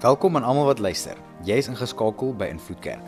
[0.00, 1.18] Welkom aan almal wat luister.
[1.44, 3.04] Jy is ingeskakel by Invloed Kerk.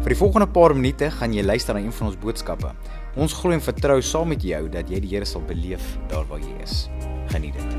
[0.00, 2.72] Vir die volgende paar minute gaan jy luister na een van ons boodskappe.
[3.20, 6.40] Ons glo en vertrou saam met jou dat jy die Here sal beleef daar waar
[6.40, 6.86] jy is.
[7.28, 7.76] Geniet dit.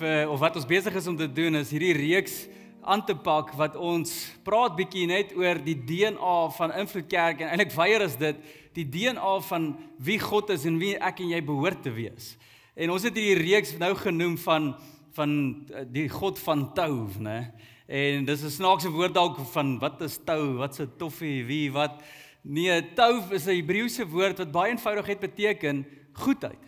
[0.00, 2.46] vir of wat ons besig is om te doen is hierdie reeks
[2.90, 4.10] aan te pak wat ons
[4.42, 8.40] praat bietjie net oor die DNA van Invloed Kerk en eintlik weier is dit
[8.74, 9.68] die DNA van
[10.02, 12.32] wie God is en wie ek en jy behoort te wees.
[12.74, 14.74] En ons het hierdie reeks nou genoem van
[15.18, 15.32] van
[15.74, 17.50] eh, die God van Tov, né?
[17.90, 20.56] En dis 'n snaakse woord dalk van wat is Tov?
[20.56, 21.44] Wat se toffie?
[21.44, 22.02] Wie wat?
[22.42, 26.62] Nee, Tov is 'n Hebreëse woord wat baie eenvoudig het beteken goedheid.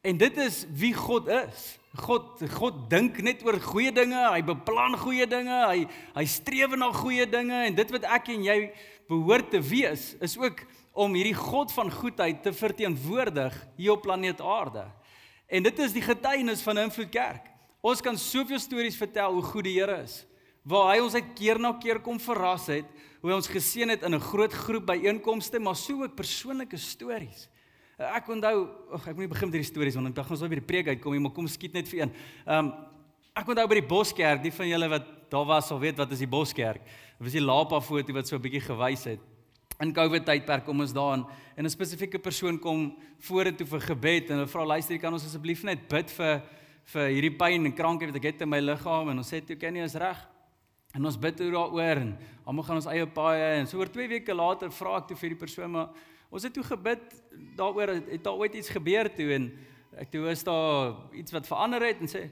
[0.00, 1.78] En dit is wie God is.
[1.94, 5.84] God God dink net oor goeie dinge, hy beplan goeie dinge, hy
[6.16, 8.58] hy streef na goeie dinge en dit wat ek en jy
[9.10, 14.42] behoort te wees is ook om hierdie God van goedheid te verteenwoordig hier op planeet
[14.42, 14.86] Aarde.
[15.46, 17.50] En dit is die getuienis van Invloed Kerk.
[17.84, 20.22] Ons kan soveel stories vertel hoe goed die Here is.
[20.64, 22.86] Waar hy ons uit keer na keer kom verras het,
[23.20, 27.48] hoe hy ons geseën het in 'n groot groep byeenkomste, maar so ook persoonlike stories.
[27.94, 28.64] Ek onthou,
[28.96, 30.66] ag ek moet nie begin met hierdie stories want dan gaan ons nou by die
[30.66, 32.14] preek uitkom, maar kom skiet net vir een.
[32.46, 32.72] Ehm um,
[33.34, 36.20] ek onthou by die Boskerk, die van julle wat daar was sal weet wat is
[36.22, 36.82] die Boskerk.
[37.18, 39.20] Dit was die Lapa foto wat so 'n bietjie gewys het.
[39.82, 41.24] In Covid tydperk kom ons daarin
[41.56, 45.64] en 'n spesifieke persoon kom vorentoe vir gebed en hulle vra luister, kan ons asseblief
[45.64, 46.42] net bid vir
[46.84, 49.56] vir hierdie pyn en krankheid wat ek het in my liggaam en ons sê toe
[49.56, 50.18] ken jy is reg.
[50.94, 54.08] En ons bid oor daaroor en almal gaan ons eie paaie en so oor 2
[54.08, 55.88] weke later vra ek toe vir die persoon maar
[56.34, 57.02] Ons het toe gebid
[57.54, 59.46] daaroor het daar ooit iets gebeur toe en
[60.02, 62.24] ek toe is daar iets wat verander het en sê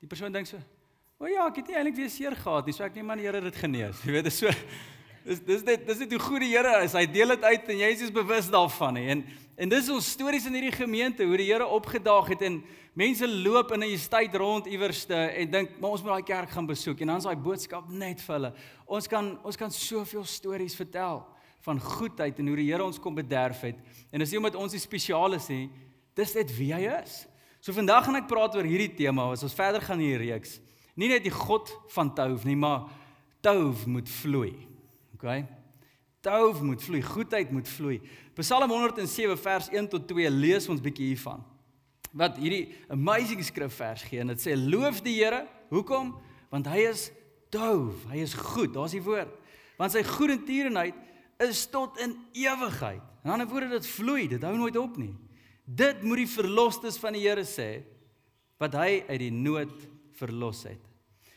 [0.00, 0.60] die persoon dink so
[1.16, 3.24] O ja, ek het nie eintlik weer seer gehad nie, so ek neem aan die
[3.24, 4.02] Here het dit genees.
[4.04, 4.50] Jy weet, is so
[5.24, 6.92] dis dis net dis net hoe goed die Here is.
[6.92, 9.06] Hy deel dit uit en jy is bewus daarvan nie.
[9.14, 9.22] En
[9.56, 12.58] en dis ons stories in hierdie gemeente hoe die Here opgedaag het en
[12.96, 16.66] mense loop in 'n tyd rond iewerste en dink, "Maar ons moet daai kerk gaan
[16.66, 18.52] besoek." En dan is daai boodskap net vir hulle.
[18.86, 21.24] Ons kan ons kan soveel stories vertel
[21.66, 23.78] van goedheid en hoe die Here ons kom bederf het.
[24.14, 25.66] En dis nie omdat ons die spesiaal is nie,
[26.16, 27.24] dis net wie hy is.
[27.60, 30.60] So vandag gaan ek praat oor hierdie tema as ons verder gaan in hierdie reeks.
[30.96, 32.86] Nie net die God van Tov nie, maar
[33.44, 34.54] Tov moet vloei.
[35.16, 35.26] OK?
[36.24, 37.98] Tov moet vloei, goedheid moet vloei.
[38.38, 41.42] Psalm 107 vers 1 tot 2 lees ons bietjie hiervan.
[42.16, 45.44] Wat hierdie amazing skrifvers gee en dit sê loof die Here.
[45.74, 46.14] Hoekom?
[46.54, 47.08] Want hy is
[47.50, 48.72] Tov, hy is goed.
[48.74, 49.34] Daar's die woord.
[49.76, 50.96] Want sy goedertierenheid
[51.42, 53.02] is tot in ewigheid.
[53.24, 55.14] In ander woorde dit vloei, dit hou nooit op nie.
[55.66, 57.82] Dit moet die verlosstes van die Here sê
[58.62, 59.74] wat hy uit die nood
[60.16, 60.80] verlos het.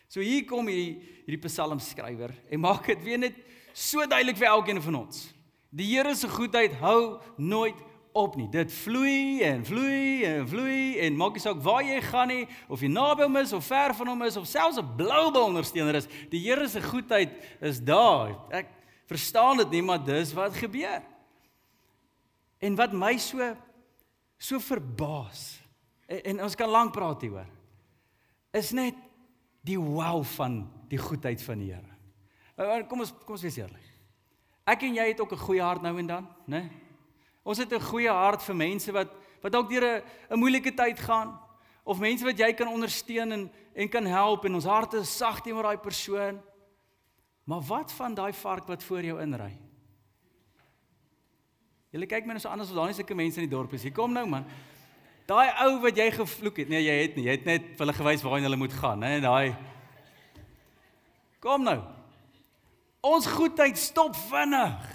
[0.09, 3.35] So hier kom hierdie hierdie psalmskrywer en maak dit weer net
[3.73, 5.27] so duidelik vir elkeen van ons.
[5.69, 7.77] Die Here se goedheid hou nooit
[8.17, 8.47] op nie.
[8.49, 12.81] Dit vloei en vloei en vloei en maak nie saak waar jy gaan nie of
[12.81, 15.95] jy naby hom is of ver van hom is of selfs 'n blou bal ondersteuner
[15.95, 16.09] is.
[16.29, 17.29] Die Here se goedheid
[17.61, 18.37] is daar.
[18.49, 18.67] Ek
[19.09, 21.01] verstaan dit nie, maar dis wat gebeur.
[22.61, 23.55] En wat my so
[24.39, 25.59] so verbaas
[26.07, 27.47] en, en ons kan lank praat hieroor
[28.55, 28.95] is net
[29.67, 31.95] die wow van die goedheid van die Here.
[32.55, 33.89] Nou, nou, kom ons kom ons wees eerlik.
[34.69, 36.69] Ek en jy het ook 'n goeie hart nou en dan, né?
[37.43, 39.11] Ons het 'n goeie hart vir mense wat
[39.41, 41.39] wat dalk deur 'n 'n moeilike tyd gaan
[41.83, 45.41] of mense wat jy kan ondersteun en en kan help en ons harte is sag
[45.41, 46.41] teenoor daai persoon.
[47.49, 49.55] Maar wat van daai vark wat voor jou inry?
[51.89, 53.87] Julle kyk my nou so anders as daar nie sulke mense in die dorp is.
[53.87, 54.45] Hier kom nou man.
[55.29, 56.69] Daai ou wat jy gevloek het.
[56.69, 57.25] Nee, jy het nie.
[57.25, 59.55] Jy het net hulle gewys waarheen hulle moet gaan, hè, daai.
[61.41, 61.79] Kom nou.
[63.09, 64.85] Ons goedheid stop vinnig.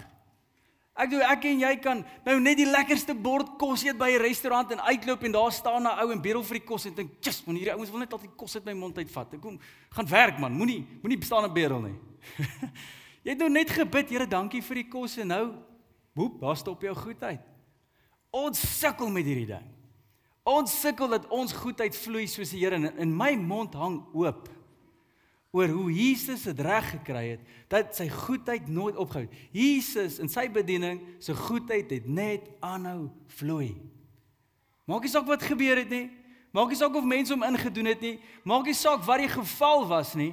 [0.95, 4.23] Ek doen ek en jy kan nou net die lekkerste bord kos eet by 'n
[4.23, 7.21] restaurant en uitloop en daar staan 'n ou en bedel vir die kos en dink,
[7.21, 9.59] "Tjus, man, hierdie ouens wil net al die kos uit my mond uitvat." Ek kom,
[9.91, 10.53] gaan werk man.
[10.53, 12.14] Moenie moenie bestaan 'n bedel nie.
[13.25, 15.45] jy het nou net gebid, Here, dankie vir die kos en nou,
[16.17, 17.43] boep, daar stop jou goedheid.
[18.35, 19.71] Ons sukkel met hierdie ding.
[20.45, 24.51] Ons sukkel dat ons goedheid vloei soos die Here in my mond hang oop
[25.55, 29.37] oor hoe Jesus dit reg gekry het dat sy goedheid nooit opgehou het.
[29.55, 33.07] Jesus in sy bediening, sy goedheid het net aanhou
[33.39, 33.77] vloei.
[34.91, 36.09] Maak nie saak wat gebeur het nie.
[36.55, 38.17] Maak nie saak of mense hom ingedoen het nie.
[38.43, 40.33] Maak nie saak wat die geval was nie.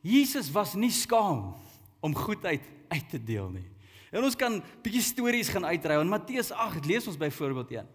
[0.00, 1.54] Jesus was nie skaam
[2.00, 3.66] om goedheid uit te deel nie.
[4.10, 5.98] En ons kan bietjie stories gaan uitry.
[6.00, 7.88] In Matteus 8 lees ons byvoorbeeld een.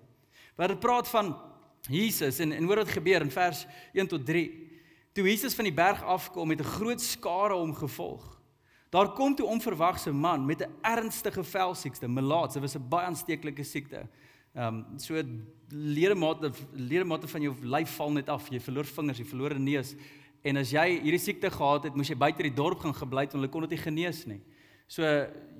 [0.56, 1.32] Waar dit praat van
[1.90, 4.44] Jesus en en hoor wat gebeur in vers 1 tot 3.
[5.14, 8.42] Toe Jesus van die berg afkom met 'n groot skare om gevolg.
[8.90, 12.54] Daar kom toe onverwagse man met 'n ernstige velsiekte, melaats.
[12.54, 14.08] Dit was 'n baie aansteeklike siekte.
[14.54, 15.24] Ehm um, so
[15.70, 18.50] ledemate ledemate van jou lyf val net af.
[18.50, 19.96] Jy verloor vingers, jy verloor 'n neus.
[20.44, 23.34] En as jy hierdie siekte gehad het, moes jy buite die dorp gaan gebly het
[23.36, 24.40] want hulle kon dit nie genees nie.
[24.92, 25.06] So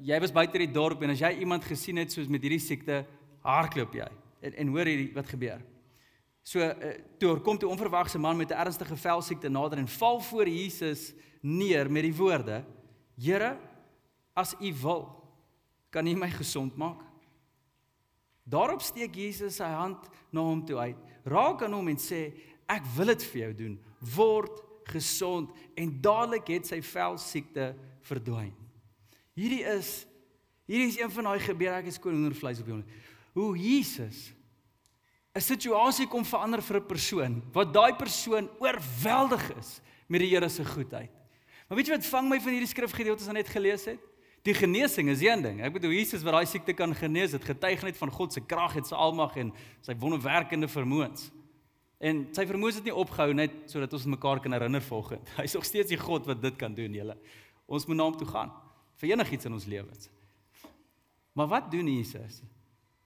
[0.04, 3.04] jy was buite die dorp en as jy iemand gesien het soos met hierdie siekte,
[3.46, 4.10] hardloop jy.
[4.42, 5.62] En en hoor hierdie wat gebeur.
[6.44, 10.48] So uh, toe kom toe onverwagse man met 'n ernstige velsiekte nader en val voor
[10.48, 12.66] Jesus neer met die woorde:
[13.16, 13.58] Here,
[14.34, 15.06] as U wil,
[15.90, 17.02] kan U my gesond maak.
[18.44, 22.34] Daarop steek Jesus sy hand na hom toe uit, raak aan hom en sê:
[22.68, 23.80] Ek wil dit vir jou doen.
[24.16, 27.76] Word gesond en dadelik het sy velsiekte
[28.08, 28.54] verdwyn.
[29.38, 30.06] Hierdie is
[30.66, 32.84] hierdie is een van daai gebeure ek is koning hoendervleis op hom.
[33.34, 34.32] Hoe Jesus
[35.36, 40.50] 'n situasie kom verander vir 'n persoon wat daai persoon oorweldig is met die Here
[40.50, 41.12] se goedheid.
[41.68, 44.00] Maar weet jy wat vang my van hierdie skrifgedeeltes wat net gelees het?
[44.44, 45.62] Die genesing is een ding.
[45.62, 48.76] Ek bedoel Jesus wat daai siekte kan genees, dit getuig net van God se krag
[48.76, 49.54] en sy almag en
[49.86, 51.30] sy wonderwerkende vermoëns.
[52.02, 55.30] En sy vermoëns het nie opgehou net sodat ons mekaar kan herinner volgens.
[55.40, 57.18] Hy's nog steeds die God wat dit kan doen, julle.
[57.70, 58.54] Ons moet na hom toe gaan
[59.02, 60.10] vir enigiets in ons lewens.
[61.38, 62.42] Maar wat doen Jesus?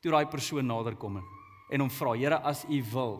[0.03, 3.15] Toe daai persoon nader kom en hom vra: "Here, as U wil,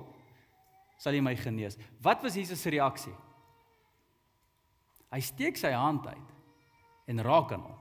[0.98, 3.14] sal U my genees." Wat was Jesus se reaksie?
[5.12, 6.32] Hy steek sy hand uit
[7.08, 7.78] en raak aan hom.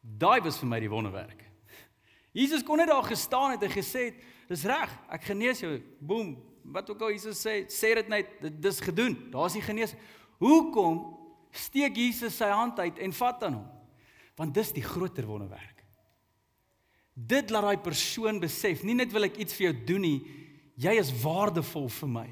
[0.00, 1.44] Daai was vir my die wonderwerk.
[2.40, 4.22] Jesus kon net daar gestaan het en gesê het:
[4.52, 8.28] "Dis reg, ek genees jou." Boem, wat ook al Jesus sê, sê dit net,
[8.62, 9.16] dis gedoen.
[9.32, 9.94] Daar's die genees.
[10.42, 11.00] Hoekom
[11.50, 13.68] steek Jesus sy hand uit en vat aan hom?
[14.38, 15.82] Want dis die groter wonderwerk.
[17.12, 20.20] Dit laat daai persoon besef, nie net wil ek iets vir jou doen nie,
[20.80, 22.28] jy is waardevol vir my.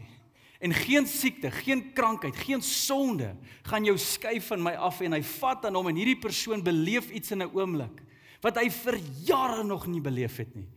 [0.61, 3.35] En geen siekte, geen krankheid, geen sonde
[3.69, 7.11] gaan jou skei van my af en hy vat aan hom en hierdie persoon beleef
[7.13, 8.03] iets in 'n oomblik
[8.41, 10.69] wat hy vir jare nog nie beleef het nie.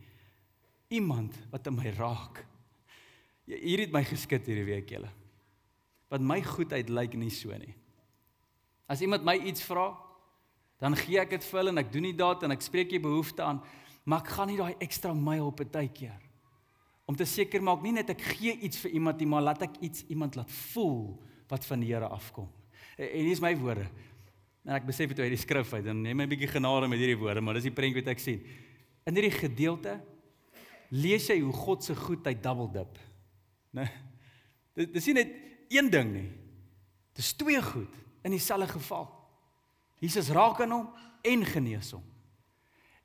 [0.94, 2.44] Iemand wat aan my raak.
[3.50, 5.10] Hier het my geskit hierdie week julle.
[6.12, 7.74] Wat my goedheid lyk nie so nie.
[8.88, 9.90] As iemand my iets vra,
[10.78, 13.00] dan gee ek dit vir hulle en ek doen nie daad en ek spreek jy
[13.02, 13.62] behoefte aan
[14.04, 16.12] maar ek gaan nie daai ekstra myl op 'n tydjie
[17.04, 19.76] om te seker maak nie net ek gee iets vir iemand nie, maar laat ek
[19.84, 22.48] iets iemand laat voel wat van die Here afkom.
[22.96, 23.84] En, hier is my woorde.
[24.64, 26.98] En ek besef dit uit die skrif uit, dan neem my 'n bietjie genade met
[26.98, 28.40] hierdie woorde, maar dis die prentjie wat ek sien.
[29.04, 30.00] In hierdie gedeelte
[30.90, 32.98] lees jy hoe God se goedheid double dip.
[33.74, 33.88] Né?
[34.74, 35.34] Dit dis nie net
[35.72, 36.30] een ding nie.
[37.14, 37.94] Dis twee goed
[38.24, 39.06] in dieselfde geval.
[40.02, 40.88] Jesus raak aan hom
[41.22, 42.04] en genees hom.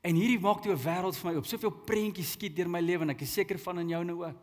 [0.00, 1.46] En hierdie maak toe 'n wêreld vir my oop.
[1.46, 4.42] Soveel prentjies skiet deur my lewe en ek is seker van in jou nou ook.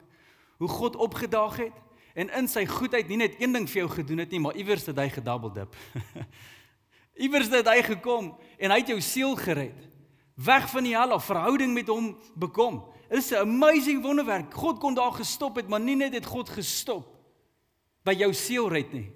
[0.58, 1.74] Hoe God opgedaag het
[2.14, 4.86] en in sy goedheid nie net een ding vir jou gedoen het nie, maar iewers
[4.86, 5.76] het hy gedouble dip.
[7.26, 9.88] iewers het hy gekom en hy het jou siel gered.
[10.36, 12.84] Weg van die hel af, verhouding met hom bekom.
[13.10, 14.54] Dit is 'n amazing wonderwerk.
[14.54, 17.16] God kon daar gestop het, maar nie net het God gestop
[18.04, 19.12] by jou siel red nie,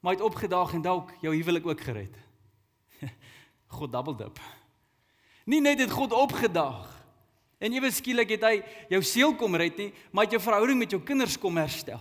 [0.00, 2.16] maar het opgedaag en dalk jou huwelik ook gered.
[3.76, 4.38] God double dip.
[5.44, 6.96] Nie net het God opgedaag
[7.58, 10.90] en ewe skielik het hy jou siel kom red nie, maar het jou verhouding met
[10.90, 12.00] jou kinders kom herstel.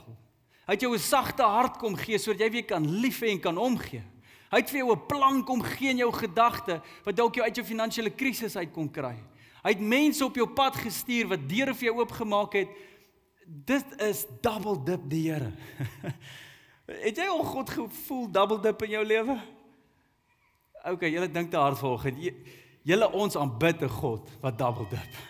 [0.65, 3.39] Hy het jou 'n sagte hart kom gee sodat jy weer kan lief hê en
[3.39, 4.03] kan omgee.
[4.51, 7.55] Hy het vir jou 'n plan kom gee in jou gedagte wat dalk jou uit
[7.55, 9.17] jou finansiële krisis uit kon kry.
[9.63, 12.70] Hy het mense op jou pad gestuur wat deure vir jou oopgemaak het.
[13.46, 15.51] Dit is double dip die Here.
[17.08, 19.39] het jy al God gevoel double dip in jou lewe?
[20.88, 22.30] OK, julle dink te hard volgens.
[22.88, 25.20] Julle ons aanbid 'n God wat double dip.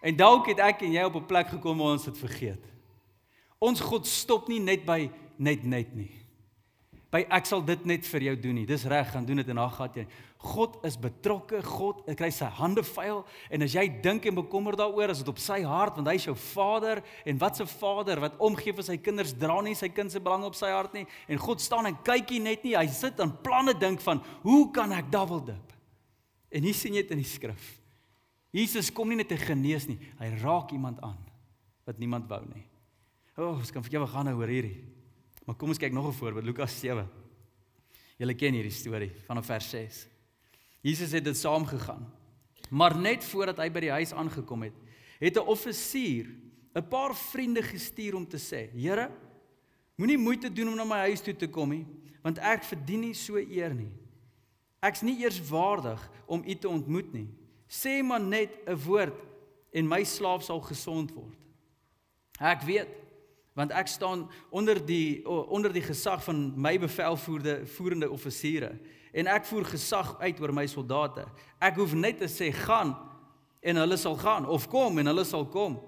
[0.00, 2.64] En dalk het ek en jy op 'n plek gekom waar ons dit vergeet.
[3.58, 6.10] Ons God stop nie net by net net nie.
[7.10, 8.66] By ek sal dit net vir jou doen nie.
[8.66, 10.06] Dis reg, gaan doen dit en dan gaan jy.
[10.40, 11.58] God is betrokke.
[11.60, 13.18] God kry sy hande vuil
[13.52, 16.24] en as jy dink en bekommer daaroor, is dit op sy hart want hy is
[16.30, 20.10] jou Vader en wat 'n Vader wat omgee vir sy kinders, dra nie sy kind
[20.10, 22.86] se belang op sy hart nie en God staan en kyk nie net nie, hy
[22.86, 25.72] sit en planne dink van, hoe kan ek double dip?
[26.50, 27.80] En hier sien jy dit in die skrif.
[28.50, 31.18] Jesus kom nie net te genees nie, hy raak iemand aan
[31.84, 32.64] wat niemand wou nie.
[33.36, 34.80] O, oh, ons kan vir jou gaan nou oor hierdie.
[35.46, 37.06] Maar kom ons kyk nog 'n voorbeeld, Lukas 7.
[38.18, 40.06] Julle ken hierdie storie van vers 6.
[40.80, 42.06] Jesus het dit saam gegaan.
[42.70, 44.76] Maar net voordat hy by die huis aangekom het,
[45.20, 46.26] het 'n offisier
[46.74, 49.10] 'n paar vriende gestuur om te sê: "Here,
[49.96, 51.86] moenie moeite doen om na my huis toe te kom nie,
[52.22, 53.92] want ek verdien nie so eer nie."
[54.80, 57.28] Ek's nie eers waardig om u te ontmoet nie.
[57.68, 59.14] Sê maar net 'n woord
[59.72, 61.36] en my slaaf sal gesond word.
[62.38, 62.88] Ek weet
[63.60, 68.72] Want ek staan onder die onder die gesag van my bevelvoerende voerende offisiere
[69.12, 71.24] en ek voer gesag uit oor my soldate.
[71.62, 72.94] Ek hoef net te sê gaan
[73.60, 75.78] en hulle sal gaan of kom en hulle sal kom.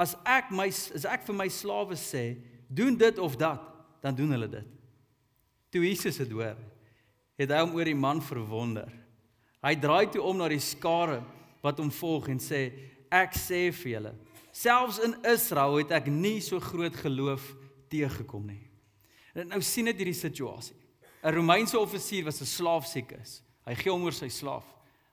[0.00, 2.36] As ek my as ek vir my slawe sê,
[2.68, 3.60] doen dit of dat,
[4.02, 4.68] dan doen hulle dit.
[5.72, 6.58] Toe Jesus dit hoor,
[7.38, 8.90] het hy hom oor die man verwonder.
[9.62, 11.20] Hy draai toe om na die skare
[11.62, 12.72] wat hom volg en sê:
[13.10, 14.14] "Ek sê vir julle,
[14.52, 17.54] selfs in Israel het ek nie so groot geloof
[17.88, 18.66] teëgekom nie."
[19.34, 20.76] En nou sien dit hierdie situasie.
[21.22, 23.42] 'n Romeinse offisier was 'n slaaf siek is.
[23.64, 24.64] Hy gee hom oor sy slaaf.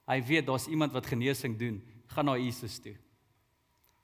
[0.08, 2.96] Hy weet daar's iemand wat genesing doen, gaan na Jesus toe.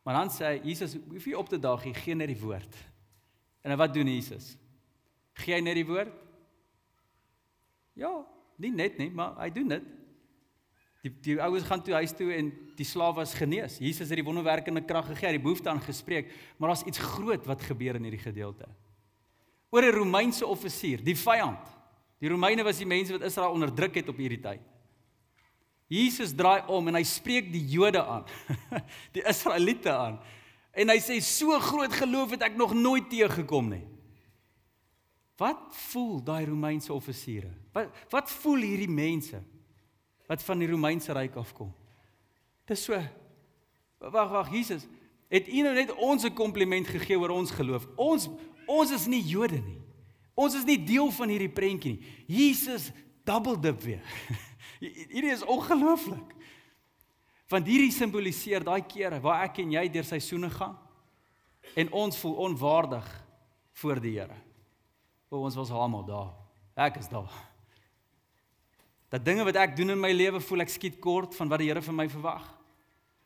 [0.04, 2.76] Maar dan sê hy Jesus, hoef jy op te daag, gee net die woord.
[3.66, 4.58] En wat doen Jesus?
[5.34, 6.14] Gee hy net die woord?
[7.98, 8.12] Ja,
[8.62, 9.88] nie net nie, maar hy doen dit.
[11.06, 13.80] Die die ouens gaan toe huis toe en die slaaf was genees.
[13.82, 17.66] Jesus het die wonderwerkende krag gegee, die behoefte aan gespreek, maar daar's iets groot wat
[17.66, 18.70] gebeur in hierdie gedeelte.
[19.72, 21.74] Oor 'n Romeinse offisier, die vyand.
[22.20, 24.64] Die Romeine was die mense wat Israel onderdruk het op hierdie tyd.
[25.92, 28.24] Jesus draai om en hy spreek die Jode aan.
[29.16, 30.18] die Israeliete aan.
[30.76, 33.84] En hy sê so groot geloof het ek nog nooit teëgekom nie.
[35.40, 37.52] Wat voel daai Romeinse offisiere?
[37.76, 39.42] Wat wat voel hierdie mense
[40.26, 41.70] wat van die Romeinse ryk afkom?
[42.66, 42.98] Dis so
[44.06, 44.84] Wag wag Jesus,
[45.32, 47.88] het U nou net ons 'n kompliment gegee oor ons geloof?
[47.96, 48.30] Ons
[48.68, 49.82] ons is nie Jode nie.
[50.36, 52.14] Ons is nie deel van hierdie prentjie nie.
[52.28, 52.90] Jesus
[53.26, 54.04] double dip weer.
[54.84, 56.34] Hierdie is ongelooflik.
[57.50, 60.76] Want hierdie simboliseer daai kere waar ek en jy deur seisoene gaan
[61.78, 63.08] en ons voel onwaardig
[63.82, 64.38] voor die Here.
[65.30, 66.34] O ons was almal daar.
[66.88, 67.32] Ek is daar.
[69.10, 71.70] Dat dinge wat ek doen in my lewe voel ek skiet kort van wat die
[71.72, 72.46] Here van my verwag.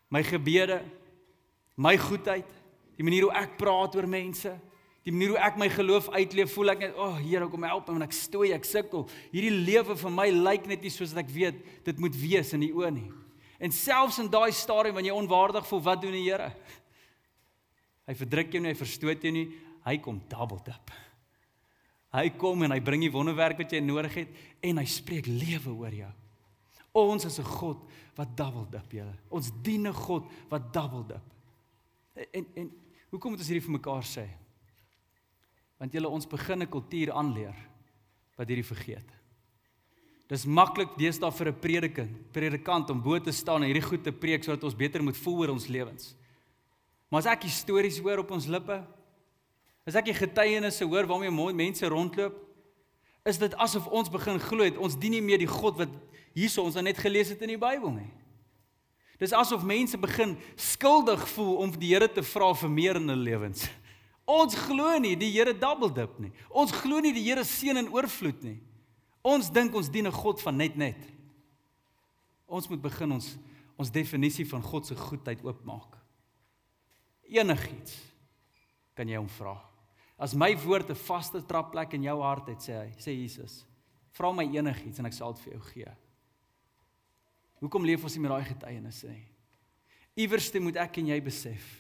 [0.09, 0.81] My gebede,
[1.77, 2.49] my goedheid,
[2.97, 4.51] die manier hoe ek praat oor mense,
[5.03, 7.87] die manier hoe ek my geloof uitleef, voel ek net, "O oh, Here, kom help
[7.87, 9.07] my want ek stoei, ek sukkel.
[9.31, 12.59] Hierdie lewe vir my lyk net nie soos wat ek weet dit moet wees in
[12.59, 13.11] die oë nie."
[13.59, 16.53] En selfs in daai stadium wanneer jy onwaardig voel, wat doen die Here?
[18.07, 19.47] Hy verdruk jou nie, hy verstoot jou nie,
[19.85, 20.91] hy kom double dip.
[22.15, 24.29] Hy kom en hy bring die wonderwerk wat jy nodig het
[24.65, 26.11] en hy spreek lewe oor jou.
[26.97, 29.15] Ons is 'n God wat double dip, julle.
[29.29, 31.27] Ons dien 'n God wat double dip.
[32.33, 32.71] En en
[33.11, 34.27] hoekom moet ons hierdie vir mekaar sê?
[35.79, 37.55] Want julle ons begin 'n kultuur aanleer
[38.36, 39.09] wat hierdie vergeet.
[40.29, 44.12] Dis maklik deesdae vir 'n predikant, predikant om bo te staan en hierdie goed te
[44.12, 46.15] preek sodat ons beter moet voel oor ons lewens.
[47.09, 48.86] Maar as ek stories hoor op ons lippe,
[49.86, 52.36] as ek die getuienisse hoor waarmee mense rondloop,
[53.25, 55.89] is dit asof ons begin glo het ons dien nie meer die God wat
[56.36, 58.12] hierso ons nou net gelees het in die Bybel nie.
[59.19, 63.24] Dis asof mense begin skuldig voel om die Here te vra vir meer in hulle
[63.24, 63.67] lewens.
[64.29, 66.29] Ons glo nie die Here double dip nie.
[66.53, 68.59] Ons glo nie die Here seën in oorvloed nie.
[69.25, 71.01] Ons dink ons dien 'n God van net net.
[72.48, 73.38] Ons moet begin ons
[73.77, 75.98] ons definisie van God se goedheid oopmaak.
[77.29, 77.95] Enigiets
[78.93, 79.55] kan jy hom vra.
[80.17, 83.65] As my woord 'n vaste trapplek in jou hart het, sê hy, sê Jesus,
[84.12, 85.95] vra my enigiets en ek sal dit vir jou gee.
[87.62, 89.25] Hoekom leef ons nie met daai getuienis nie?
[90.15, 91.78] Iewerste moet ek en jy besef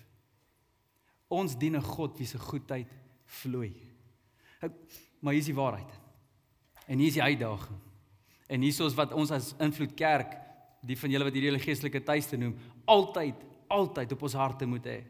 [1.29, 2.87] Ons dien 'n God wie se goedheid
[3.25, 3.73] vloei.
[5.21, 5.99] Maar hier is die waarheid.
[6.87, 7.79] En hier is die uitdaging.
[8.47, 10.37] En hier is wat ons as invloed kerk,
[10.81, 12.55] die van julle wat hierdie hele geestelike tuiste noem,
[12.85, 13.35] altyd
[13.69, 15.03] altyd op ons harte moet hê.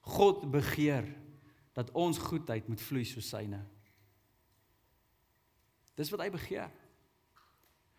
[0.00, 1.04] God begeer
[1.76, 3.60] dat ons goedheid moet vloei soos syne.
[5.94, 6.70] Dis wat hy begeer.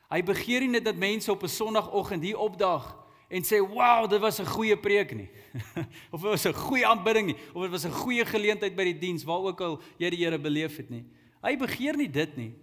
[0.10, 3.05] Hy begeer nie net dat mense op 'n Sondagoggend hier opdaag
[3.36, 5.30] en sê, "Wow, dit was 'n goeie preek nie."
[6.14, 9.00] of dit was 'n goeie aanbidding nie, of dit was 'n goeie geleentheid by die
[9.00, 11.06] diens waar ook al jy die Here beleef het nie.
[11.44, 12.54] Hy begeer nie dit nie.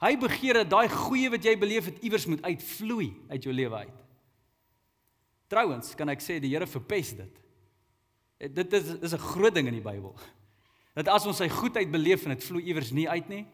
[0.00, 3.76] Hy begeer dat daai goeie wat jy beleef het iewers moet uitvloei uit jou lewe
[3.76, 3.98] uit.
[5.48, 7.40] Trouwens, kan ek sê die Here verpes dit.
[8.38, 10.14] Eh, dit is is 'n groot ding in die Bybel.
[10.94, 13.46] Dat as ons sy goedheid beleef en dit vloei iewers nie uit nie,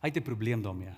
[0.00, 0.94] hy het 'n probleem daarmee.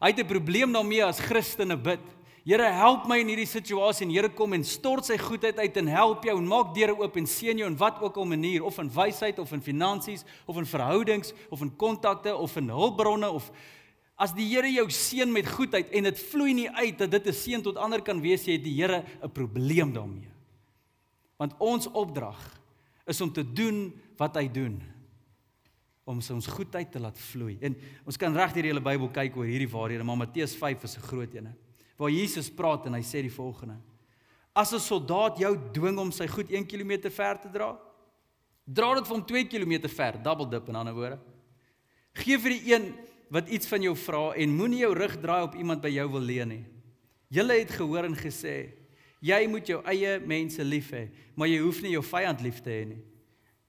[0.00, 2.00] Hy het 'n probleem daarmee as Christene bid
[2.48, 5.90] Here help my in hierdie situasie en Here kom en stort sy goedheid uit en
[5.92, 8.78] help jou en maak deure oop en seën jou in wat ook al manier of
[8.80, 13.50] in wysheid of in finansies of in verhoudings of in kontakte of in hulpbronne of
[14.16, 17.36] as die Here jou seën met goedheid en dit vloei nie uit dat dit 'n
[17.36, 20.32] seën tot ander kan wees jy het die Here 'n probleem daarmee.
[21.36, 22.40] Want ons opdrag
[23.06, 24.80] is om te doen wat hy doen
[26.06, 27.58] om ons goedheid te laat vloei.
[27.60, 27.76] En
[28.06, 30.96] ons kan reg deur die hele Bybel kyk oor hierdie waarhede, maar Matteus 5 is
[30.96, 31.67] 'n groot een
[31.98, 33.76] waar Jesus praat en hy sê die volgende:
[34.54, 37.76] As 'n soldaat jou dwing om sy goed 1 km ver te dra,
[38.68, 41.16] Dra dit vir hom 2 km ver, double dip in ander woorde.
[42.20, 42.90] Geef vir die een
[43.32, 46.26] wat iets van jou vra en moenie jou rug draai op iemand by jou wil
[46.28, 46.64] leen nie.
[47.32, 48.56] Julle het gehoor en gesê,
[49.24, 52.72] jy moet jou eie mense lief hê, maar jy hoef nie jou vyand lief te
[52.72, 53.00] hê nie.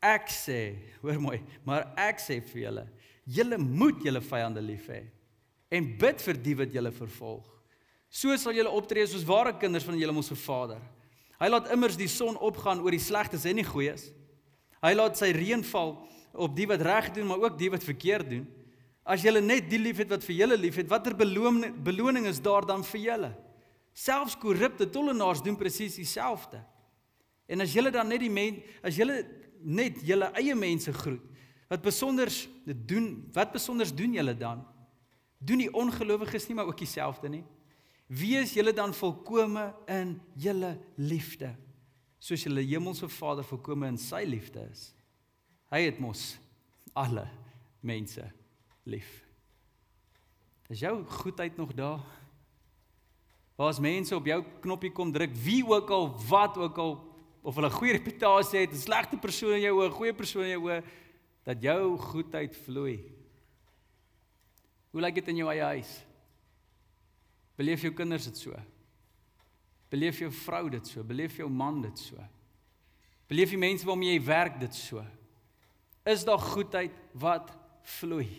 [0.03, 0.59] Ek sê,
[1.03, 2.85] hoor mooi, maar ek sê vir julle,
[3.27, 5.03] julle moet julle vyande lief hê
[5.75, 7.47] en bid vir die wat julle vervolg.
[8.09, 10.81] So sal julle optree soos ware kinders van julle ons Vader.
[11.39, 14.09] Hy laat immers die son opgaan oor die slegtes en die goeies.
[14.83, 15.93] Hy laat sy reën val
[16.33, 18.47] op die wat reg doen, maar ook die wat verkeerd doen.
[19.09, 22.83] As julle net die liefhet wat vir julle liefhet, watter beloning beloning is daar dan
[22.85, 23.31] vir julle?
[23.95, 26.59] Selfs korrupte tollenaars doen presies dieselfde.
[27.49, 29.23] En as julle dan net die men as julle
[29.59, 31.23] net julle eie mense groet,
[31.69, 32.29] wat besonder
[32.65, 34.61] doen, wat besonder doen julle dan?
[35.39, 37.43] Doen die ongelowiges nie maar ook dieselfde nie?
[38.09, 41.51] Wees julle dan volkome in julle liefde,
[42.17, 44.87] soos julle hemelse Vader volkome in sy liefde is.
[45.69, 46.31] Hy het mos
[46.97, 47.27] alle
[47.85, 48.25] mense
[48.89, 49.11] lief.
[50.73, 52.01] Is jou goedheid nog daar?
[53.59, 56.97] Waar's mense op jou knoppie kom druk, wie ook al, wat ook al,
[57.45, 60.55] of hulle goeie reputasie het, 'n slegte persoon in jou oë, 'n goeie persoon in
[60.57, 60.83] jou oë,
[61.43, 62.99] dat jou goedheid vloei.
[64.91, 66.05] Hoe lyk dit in jou eie huis?
[67.59, 68.55] Beleef jou kinders dit so?
[69.91, 71.03] Beleef jou vrou dit so?
[71.03, 72.15] Beleef jou man dit so?
[73.29, 75.03] Beleef die mense waarmee jy werk dit so?
[76.07, 77.51] Is daar goedheid wat
[77.99, 78.29] vloei?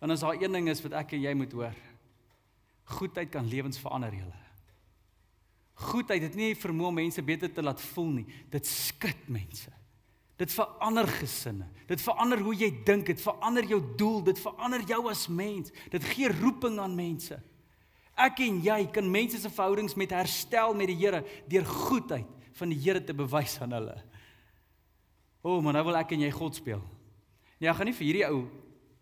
[0.00, 1.76] Want as daar een ding is wat ek en jy moet hoor,
[2.98, 4.38] goedheid kan lewens verander julle.
[5.80, 8.26] Goedheid het nie vermoë om mense beter te laat voel nie.
[8.52, 9.70] Dit skud mense.
[10.40, 11.68] Dit verander gesinne.
[11.88, 15.72] Dit verander hoe jy dink, dit verander jou doel, dit verander jou as mens.
[15.92, 17.38] Dit gee roeping aan mense.
[18.20, 22.72] Ek en jy kan mense se verhoudings met herstel met die Here deur goedheid van
[22.72, 23.96] die Here te bewys aan hulle.
[25.40, 26.82] O, oh, maar nou wil ek en jy God speel.
[27.56, 28.40] Nee, ek gaan nie vir hierdie ou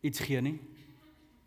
[0.07, 0.59] iets gee nie.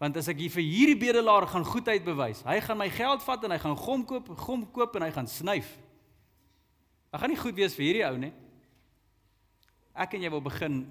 [0.02, 3.44] Want as ek hier vir hierdie bedelaar gaan goedheid bewys, hy gaan my geld vat
[3.46, 5.70] en hy gaan gom koop, gom koop en hy gaan snyf.
[7.12, 8.34] Ek gaan nie goed wees vir hierdie ou nie.
[9.96, 10.82] Ek en jy wil begin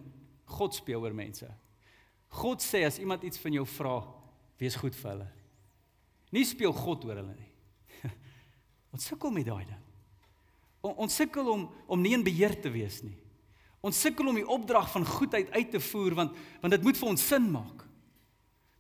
[0.56, 1.48] God speel oor mense.
[2.40, 3.98] God sê as iemand iets van jou vra,
[4.60, 5.28] wees goed vir hulle.
[6.34, 7.50] Nie speel God oor hulle nie.
[8.94, 9.82] Ons sukkel met daai ding.
[10.80, 13.16] Ons sukkel om om nie in beheer te wees nie.
[13.84, 17.10] Ons sukkel om die opdrag van goedheid uit te voer want want dit moet vir
[17.12, 17.86] ons sin maak.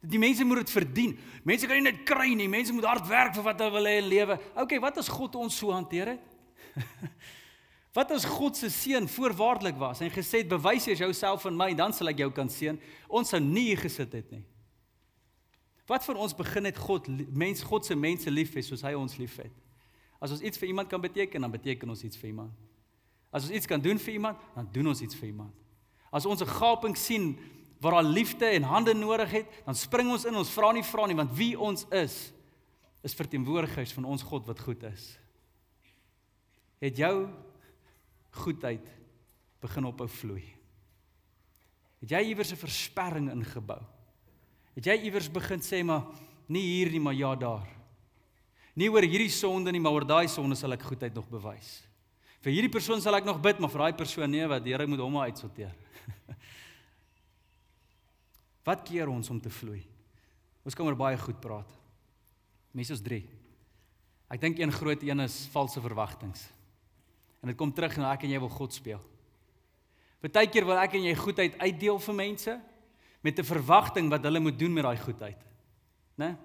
[0.00, 1.18] Die mense moet dit verdien.
[1.44, 2.48] Mense kan nie net kry nie.
[2.48, 4.38] Mense moet hard werk vir wat hulle wil hê in lewe.
[4.62, 6.80] OK, wat as God ons so hanteer het?
[7.96, 11.72] wat as God se seun voorwaardelik was en gesê het bewys jy jouself aan my,
[11.76, 12.78] dan sal ek jou kan seën.
[13.10, 14.44] Ons sou nie hier gesit het nie.
[15.90, 19.16] Wat van ons begin het God mens God se mense lief hê soos hy ons
[19.18, 19.54] liefhet.
[20.22, 22.54] As ons iets vir iemand kan beteken, dan beteken ons iets vir iemand.
[23.34, 25.54] As ons iets kan doen vir iemand, dan doen ons iets vir iemand.
[26.12, 27.38] As ons 'n gaping sien
[27.80, 31.06] waar daar liefde en hande nodig het, dan spring ons in, ons vra nie vra
[31.06, 32.32] nie, want wie ons is
[33.02, 35.18] is verteenwoordigers van ons God wat goed is.
[36.78, 37.28] Het jou
[38.30, 38.86] goedheid
[39.60, 40.44] begin ophou vloei?
[42.00, 43.80] Het jy iewers 'n versperring ingebou?
[44.78, 46.06] Het jy iewers begin sê maar
[46.50, 47.68] nie hier nie, maar ja daar?
[48.78, 51.80] Nie oor hierdie sonde nie, maar oor daai sonde sal ek goedheid nog bewys.
[52.40, 54.86] Vir hierdie persoon sal ek nog bid, maar vir daai persoon nee, wat die Here
[54.88, 55.74] moet hom uitsorteer.
[58.68, 59.82] Wat keer ons om te vloei?
[60.64, 61.68] Ons kan oor baie goed praat.
[62.76, 63.20] Mense is 3.
[64.30, 66.38] Ek dink een groot een is valse verwagtinge.
[67.40, 69.00] En dit kom terug na ek en jy wil God speel.
[70.20, 72.56] Partykeer wil ek en jy goedheid uitdeel vir mense
[73.20, 75.36] met 'n verwagting wat hulle moet doen met daai goedheid.
[76.16, 76.36] Né?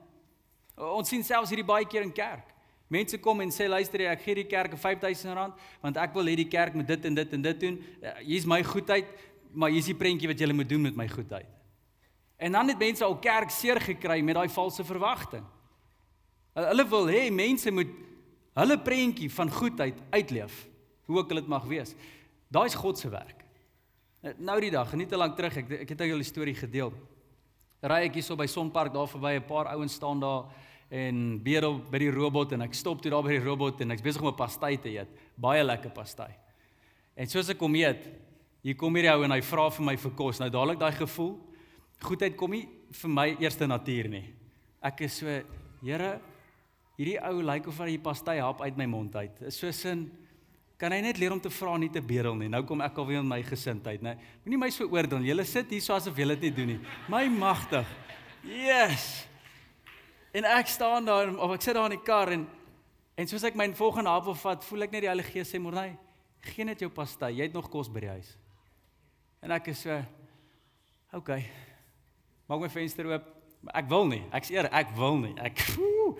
[0.75, 2.53] Ons sien selfs hierdie baie keer in kerk.
[2.87, 6.35] Mense kom en sê luister ek gee die kerk 'n R5000 want ek wil hê
[6.35, 7.83] die kerk moet dit en dit en dit doen.
[8.01, 9.05] Eh, hier's my goedheid,
[9.53, 11.47] maar hier's die prentjie wat jy moet doen met my goedheid.
[12.37, 15.43] En dan het mense al kerk seer gekry met daai valse verwagting.
[16.53, 17.87] Hulle wil hê mense moet
[18.53, 20.67] hulle prentjie van goedheid uitleef,
[21.05, 21.95] hoe ook al dit mag wees.
[22.47, 23.44] Daai's God se werk.
[24.33, 26.89] Nou die dag, nie te lank terug, ek ek het al julle storie gedeel.
[27.85, 30.49] Ry ek hierso by Sonpark daar verby, 'n paar ouens staan daar
[30.89, 34.01] en bedel by die robot en ek stop toe daar by die robot en ek's
[34.01, 35.09] besig om 'n pastai te eet.
[35.37, 36.33] Baie lekker pastai.
[37.15, 38.09] En soos ek kom eet,
[38.63, 40.39] hier kom hierdie ou en hy vra vir my vir kos.
[40.39, 41.39] Nou dadelik daai gevoel,
[42.01, 44.33] goedheid kom nie vir my eerste natuur nie.
[44.81, 45.43] Ek is so,
[45.83, 46.19] Here,
[46.97, 49.41] hierdie ou lyk of hy die pastai hap uit my mond uit.
[49.41, 50.09] Is so sin
[50.77, 52.49] kan hy net leer om te vra nie te bedel nie.
[52.51, 54.17] Nou kom ek alweer in my gesindheid, né?
[54.43, 55.23] Moenie my so oordeel.
[55.23, 56.79] Julle sit hier so asof julle dit nie doen nie.
[57.11, 57.87] My magtig.
[58.43, 59.25] Yes.
[60.35, 62.47] En ek staan daar of ek sit daar in die kar en
[63.15, 65.59] en soos ek my volgende hap wil vat, voel ek net die Heilige Gees sê,
[65.59, 65.95] "Morney,
[66.41, 67.31] gee net jou pastai.
[67.31, 68.35] Jy het nog kos by die huis."
[69.41, 70.03] En ek is so
[71.13, 71.29] OK.
[72.49, 73.23] Maak my venster oop.
[73.73, 74.23] Ek wil nie.
[74.33, 75.33] Ek's eer, ek wil nie.
[75.41, 76.17] Ek woe,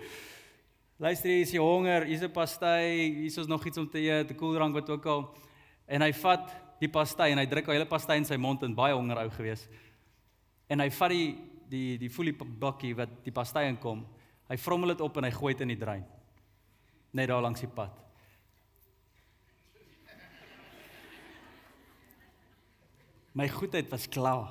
[0.96, 2.06] Luister hier, is jy honger?
[2.08, 5.36] Hier's 'n pastai, hier's ons nog iets om te eet, 'n koeldrank wat ook al.
[5.86, 8.74] En hy vat die pastai en hy druk al hele pastai in sy mond en
[8.74, 9.68] baie honger ou gewees.
[10.68, 11.36] En hy vat die
[11.68, 14.06] die die folie bakkie wat die pastai inkom.
[14.48, 16.04] Hy vrommel dit op en hy gooi dit in die drein.
[17.12, 17.92] Net daar langs die pad.
[23.34, 24.48] My goedheid was klaar.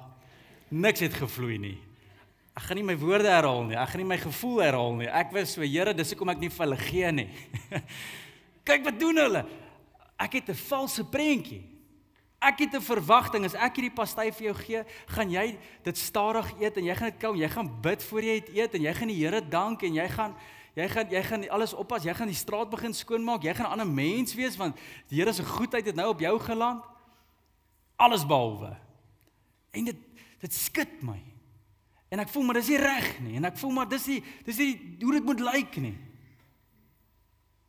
[0.69, 1.84] Niks het gevloei nie.
[2.55, 3.75] Ek gaan nie my woorde herhaal nie.
[3.75, 5.07] Ek gaan nie my gevoel herhaal nie.
[5.11, 7.29] Ek wens so, Here, dis hoekom ek nie vir hulle gee nie.
[8.67, 9.41] Kyk wat doen hulle.
[10.15, 11.75] Ek het 'n valse prentjie.
[12.39, 16.47] Ek het 'n verwagting as ek hierdie pastai vir jou gee, gaan jy dit stadig
[16.61, 18.93] eet en jy gaan dit kou, jy gaan bid voor jy dit eet en jy
[18.93, 20.35] gaan die Here dank en jy gaan
[20.75, 23.71] jy gaan jy gaan alles oppas, jy gaan die straat begin skoonmaak, jy gaan 'n
[23.71, 24.75] ander mens wees want
[25.09, 26.83] die Here se goedheid het nou op jou geland.
[27.97, 28.77] Alles behalwe.
[29.71, 29.97] En dit
[30.39, 31.34] dit skud my.
[32.15, 34.59] En ek voel maar dis nie reg nie en ek voel maar dis nie dis
[34.61, 35.97] nie hoe dit moet lyk nie.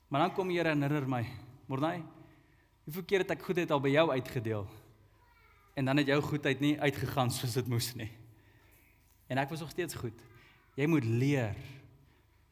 [0.07, 1.25] Maar dan kom Here herinner my,
[1.67, 2.05] Mornay,
[2.87, 4.69] hoeveel keer het ek goedheid al by jou uitgedeel?
[5.75, 8.09] En dan het jou goedheid nie uitgegaan soos dit moes nie.
[9.27, 10.23] En ek was nog steeds goed.
[10.79, 11.59] Jy moet leer.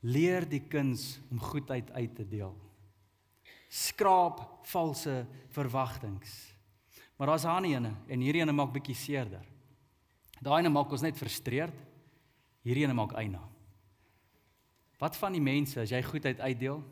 [0.03, 2.53] Leer die kuns om goedheid uit te deel.
[3.71, 5.23] Skraap valse
[5.55, 6.27] verwagtinge.
[7.17, 9.54] Maar daar's 'n ander ene en hierdie ene maak bietjie seerder.
[10.45, 11.77] Daai ene maak ons net frustreerd.
[12.65, 13.41] Hierdie ene maak eina.
[15.01, 16.83] Wat van die mense as jy goedheid uitdeel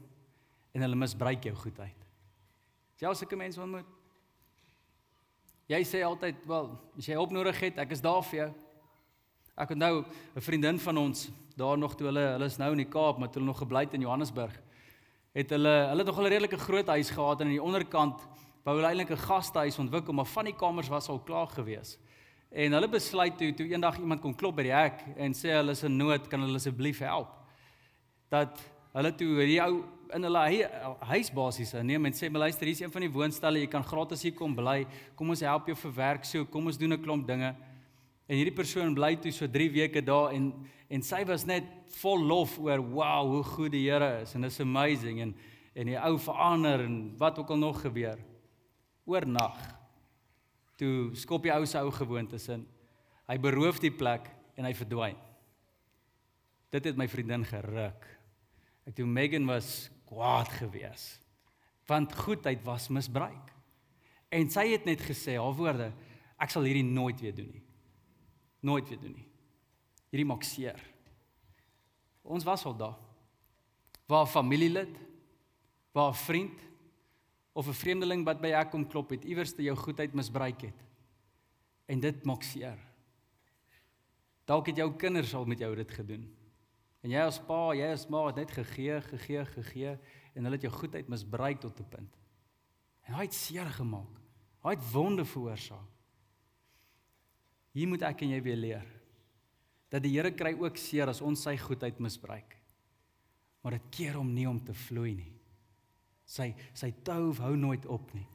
[0.72, 1.98] en hulle misbruik jou goedheid?
[3.00, 3.88] Jy al sulke mense ontmoet?
[5.70, 8.54] Jy sê altyd, "Wel, as jy hulp nodig het, ek is daar vir jou."
[9.56, 10.04] Ek onthou
[10.36, 13.28] 'n vriendin van ons, daar nog toe hulle hulle is nou in die Kaap, maar
[13.28, 14.62] toe hulle nog gebly het in Johannesburg,
[15.34, 18.20] het hulle hulle het nog 'n redelike groot huis gehad en aan die onderkant
[18.64, 21.98] wou hulle eintlik 'n gastehuis ontwikkel, maar van die kamers was al klaar gewees.
[22.52, 25.72] En hulle besluit toe toe eendag iemand kom klop by die hek en sê hulle
[25.72, 27.30] is in nood, kan hulle asseblief help?
[28.32, 28.60] Dat
[28.92, 29.78] hulle toe hierdie ou
[30.12, 30.42] in hulle
[31.08, 33.82] huis basies neem en sê, "Maar luister, hier is een van die woonstelle, jy kan
[33.82, 34.86] gratis hier kom bly.
[35.16, 37.56] Kom ons help jou vir werk so, kom ons doen 'n klomp dinge."
[38.28, 40.52] En hierdie persoon bly toe so 3 weke daar en
[40.90, 41.64] en sy was net
[42.02, 45.34] vol lof oor, "Wow, hoe goed die Here is en it's amazing." En
[45.74, 48.18] en die ou verander en wat ook al nog gebeur.
[49.06, 49.81] Oornag
[50.80, 52.64] toe skop die ou se ou gewoontes in.
[53.28, 55.18] Hy beroof die plek en hy verdwyn.
[56.72, 58.06] Dit het my vriendin geruk.
[58.88, 61.18] Ek toe Megan was kwaad gewees.
[61.88, 63.52] Want goedheid was misbruik.
[64.32, 65.90] En sy het net gesê haar woorde,
[66.40, 67.64] ek sal hierdie nooit weer doen nie.
[68.64, 69.28] Nooit weer doen nie.
[70.12, 70.80] Hierdie maak seer.
[72.22, 72.96] Ons was al daar.
[74.08, 74.92] Waar familielid,
[75.92, 76.58] waar vriend,
[77.52, 80.84] of 'n vreemdeling wat by ek kom klop het, iewers te jou goedheid misbruik het.
[81.86, 82.78] En dit maak seer.
[84.44, 86.36] Dalk het jou kinders al met jou dit gedoen.
[87.02, 89.98] En jy as pa, jy as ma het net gegee, gegee, gegee
[90.34, 92.18] en hulle het jou goedheid misbruik tot 'n punt.
[93.02, 94.20] En hy het seer gemaak.
[94.62, 95.90] Hy het wonde veroorsaak.
[97.72, 98.88] Hier moet ek en jy weer leer
[99.92, 102.56] dat die Here kry ook seer as ons sy goedheid misbruik.
[103.60, 105.41] Maar dit keer hom nie om te vloei nie.
[106.32, 108.26] Sy sy tou hou nooit op nie.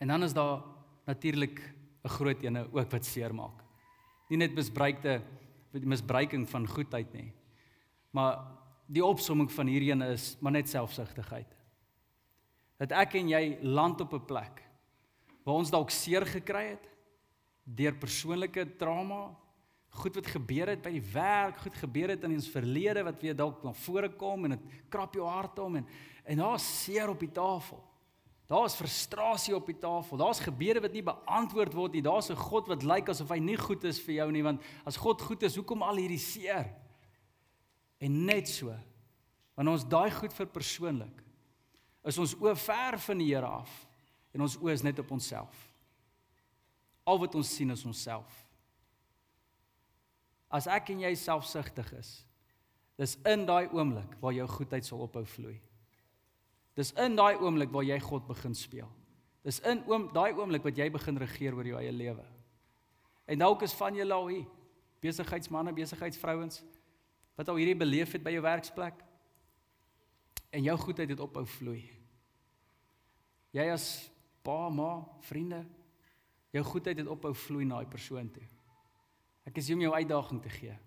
[0.00, 0.62] En dan is daar
[1.06, 1.60] natuurlik
[2.04, 3.64] 'n groot ene ook wat seermaak.
[4.28, 5.22] Nie net misbruikte
[5.72, 7.32] misbruiking van goedheid nie.
[8.10, 8.38] Maar
[8.86, 11.56] die opsomming van hierdie ene is maar net selfsugtigheid.
[12.78, 14.64] Dat ek en jy land op 'n plek
[15.44, 16.88] waar ons dalk seer gekry het
[17.64, 19.36] deur persoonlike trauma,
[19.88, 23.36] goed wat gebeur het by die werk, goed gebeur het in ons verlede wat weer
[23.36, 25.86] dalk na vore kom en dit krap jou hart om en
[26.28, 27.80] en daar's seer op die tafel.
[28.48, 30.16] Daar's frustrasie op die tafel.
[30.16, 32.02] Daar's gebede wat nie beantwoord word nie.
[32.02, 34.96] Daar's 'n God wat lyk asof hy nie goed is vir jou nie want as
[34.96, 36.74] God goed is, hoekom al hierdie seer?
[38.00, 38.74] En net so.
[39.54, 41.24] Wanneer ons daai goed vir persoonlik
[42.04, 43.86] is ons oë ver van die Here af
[44.32, 45.74] en ons oë is net op onsself.
[47.04, 48.46] Al wat ons sien is onsself.
[50.48, 52.26] As ek en jy selfsugtig is,
[52.96, 55.60] dis in daai oomblik waar jou goedheid sal ophou vloei.
[56.78, 58.90] Dis in daai oomblik waar jy God begin speel.
[59.42, 62.24] Dis in oom daai oomblik wat jy begin regeer oor jou eie lewe.
[63.26, 64.46] En dalk is van julle al hier
[65.02, 66.62] besigheidsmense, besigheidsvrouens
[67.38, 68.98] wat al hierdie beleef het by jou werksplek.
[70.50, 71.82] En jou goedheid het ophou vloei.
[73.54, 73.86] Jy as
[74.42, 75.60] pa, ma, vriende,
[76.54, 78.46] jou goedheid het ophou vloei na daai persoon toe.
[79.48, 80.78] Ek is hier om jou uitdaging te gee.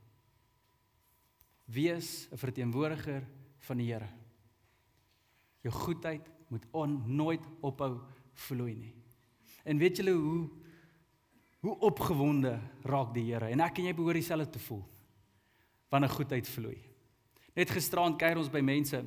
[1.72, 3.24] Wees 'n verteenwoordiger
[3.60, 4.21] van die Here.
[5.62, 8.00] Jou goedheid moet on nooit ophou
[8.34, 8.96] vloei nie.
[9.64, 10.50] En weet julle hoe
[11.62, 12.56] Hoe opgewonde
[12.90, 14.82] raak die Here en ek en jy behoort dieselfde te voel
[15.92, 16.78] wanneer goedheid vloei.
[17.54, 19.02] Net gisterand kuier ons by mense,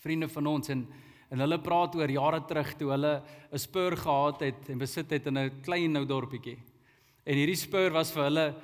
[0.00, 0.86] vriende van ons en
[1.28, 3.10] en hulle praat oor jare terug toe hulle
[3.52, 6.56] 'n spur gehad het en besit het in 'n klein nou dorpietjie.
[7.26, 8.54] En hierdie spur was vir hulle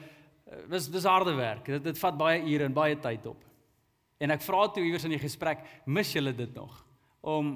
[0.68, 1.66] was dis harde werk.
[1.66, 3.44] Dit dit vat baie ure en baie tyd op.
[4.18, 6.83] En ek vra toe iewers in die gesprek, mis julle dit nog
[7.24, 7.54] om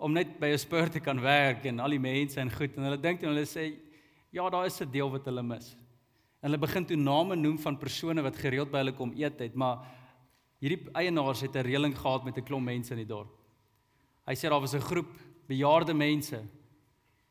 [0.00, 2.84] om net by 'n spur te kan werk en al die mense en goed en
[2.84, 3.76] hulle dink en hulle sê
[4.32, 5.76] ja, daar is 'n deel wat hulle mis.
[6.40, 9.54] En hulle begin toe name noem van persone wat gereeld by hulle kom eet het,
[9.54, 9.84] maar
[10.60, 13.28] hierdie eienaars het 'n reëling gehad met 'n klomp mense in die dorp.
[14.26, 15.12] Hy sê daar was 'n groep
[15.46, 16.40] bejaarde mense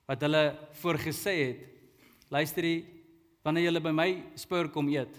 [0.06, 1.60] wat hulle voorgesê het,
[2.30, 2.86] luister jy,
[3.43, 5.15] wanneer jy by my spur kom eet,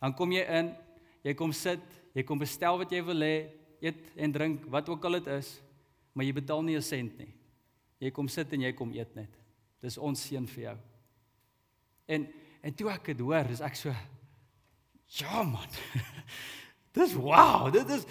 [0.00, 0.74] dan kom jy in,
[1.22, 1.80] jy kom sit,
[2.14, 3.48] jy kom bestel wat jy wil hê,
[3.80, 5.60] eet en drink wat ook al dit is,
[6.14, 7.34] maar jy betaal nie 'n sent nie.
[8.00, 9.30] Jy kom sit en jy kom eet net.
[9.82, 10.78] Dis ons seën vir jou.
[12.08, 12.26] En
[12.64, 13.92] en toe ek dit hoor, is ek so
[15.20, 15.68] ja man.
[16.98, 18.06] dis wow, dit is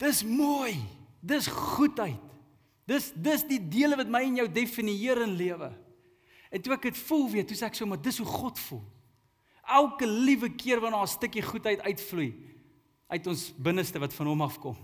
[0.00, 0.78] dis mooi.
[1.20, 2.20] Dis goedheid.
[2.88, 5.68] Dis dis die dele wat my en jou definieer in lewe.
[6.50, 8.82] En toe ek dit voel weer, toe sê ek so, maar dis hoe God voel.
[9.70, 12.32] Elke liewe keer wanneer 'n stukkie goedheid uitvloei
[13.10, 14.76] uit ons binneste wat van hom afkom.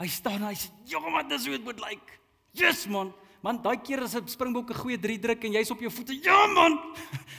[0.00, 2.12] Hy staan en hy sê, "Ja, maar dis hoe dit moet lyk." Like.
[2.52, 3.12] Yes man.
[3.42, 6.18] Man, daai keer as 'n springbok 'n goeie 3 druk en jy's op jou voete.
[6.22, 6.80] Ja man.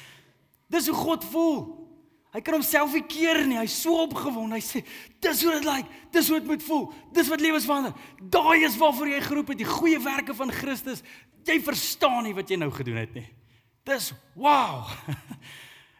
[0.69, 1.87] Dis hoe God voel.
[2.33, 3.57] Hy kan homself nie keer nie.
[3.57, 4.55] Hy's so opgewonde.
[4.55, 4.83] Hy sê,
[5.19, 5.75] "Dis hoe dit lyk.
[5.75, 5.89] Like.
[6.11, 6.93] Dis hoe dit moet voel.
[7.13, 7.93] Dis wat lewens verander.
[8.21, 11.01] Daai is waarvoor jy geroep het, die goeie werke van Christus.
[11.45, 13.29] Jy verstaan nie wat jy nou gedoen het nie.
[13.83, 14.87] Dis wow."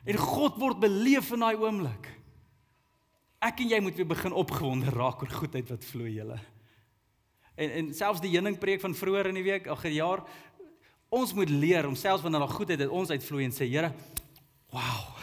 [0.05, 2.11] En God word beleef in daai oomblik.
[3.43, 6.39] Ek en jy moet weer begin opgewonde raak oor goedheid wat vloei julle.
[7.55, 10.23] En en selfs die heuning preek van vroeër in die week, ag jaar,
[11.09, 13.93] ons moet leer om selfs wanneer daar goedheid uit ons uitvloei en sê, Here,
[14.73, 15.15] wow.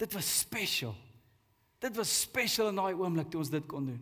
[0.00, 0.94] Dit was special.
[1.80, 4.00] Dit was special in daai oomblik toe ons dit kon doen.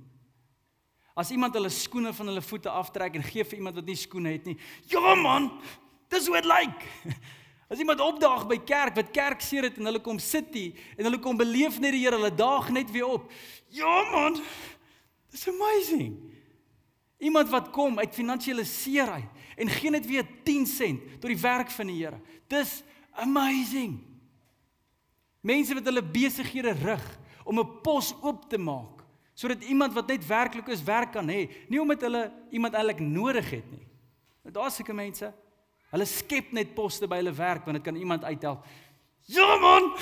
[1.18, 4.34] As iemand hulle skoene van hulle voete aftrek en gee vir iemand wat nie skoene
[4.36, 4.54] het nie.
[4.90, 5.50] Ja man,
[6.10, 6.86] dis hoe dit lyk.
[7.68, 11.04] As iemand opdaag by kerk wat kerk seer het en hulle kom sit hier en
[11.04, 13.28] hulle kom beleef net die Here, hulle daag net weer op.
[13.68, 14.40] Ja man.
[15.28, 16.16] Dis amazing.
[17.20, 19.28] Iemand wat kom uit finansiële seerheid
[19.58, 22.20] en gee net weer 10 sent tot die werk van die Here.
[22.48, 22.80] Dis
[23.20, 23.98] amazing.
[25.44, 27.04] Mense wat hulle besighede rig
[27.44, 29.04] om 'n pos oop te maak
[29.38, 33.50] sodat iemand wat net werklik is werk kan hê, nie omdat hulle iemand eintlik nodig
[33.50, 33.86] het nie.
[34.50, 35.30] Daar's seker mense,
[35.92, 38.64] hulle skep net poste by hulle werk want dit kan iemand uithelp.
[39.28, 39.92] Ja man.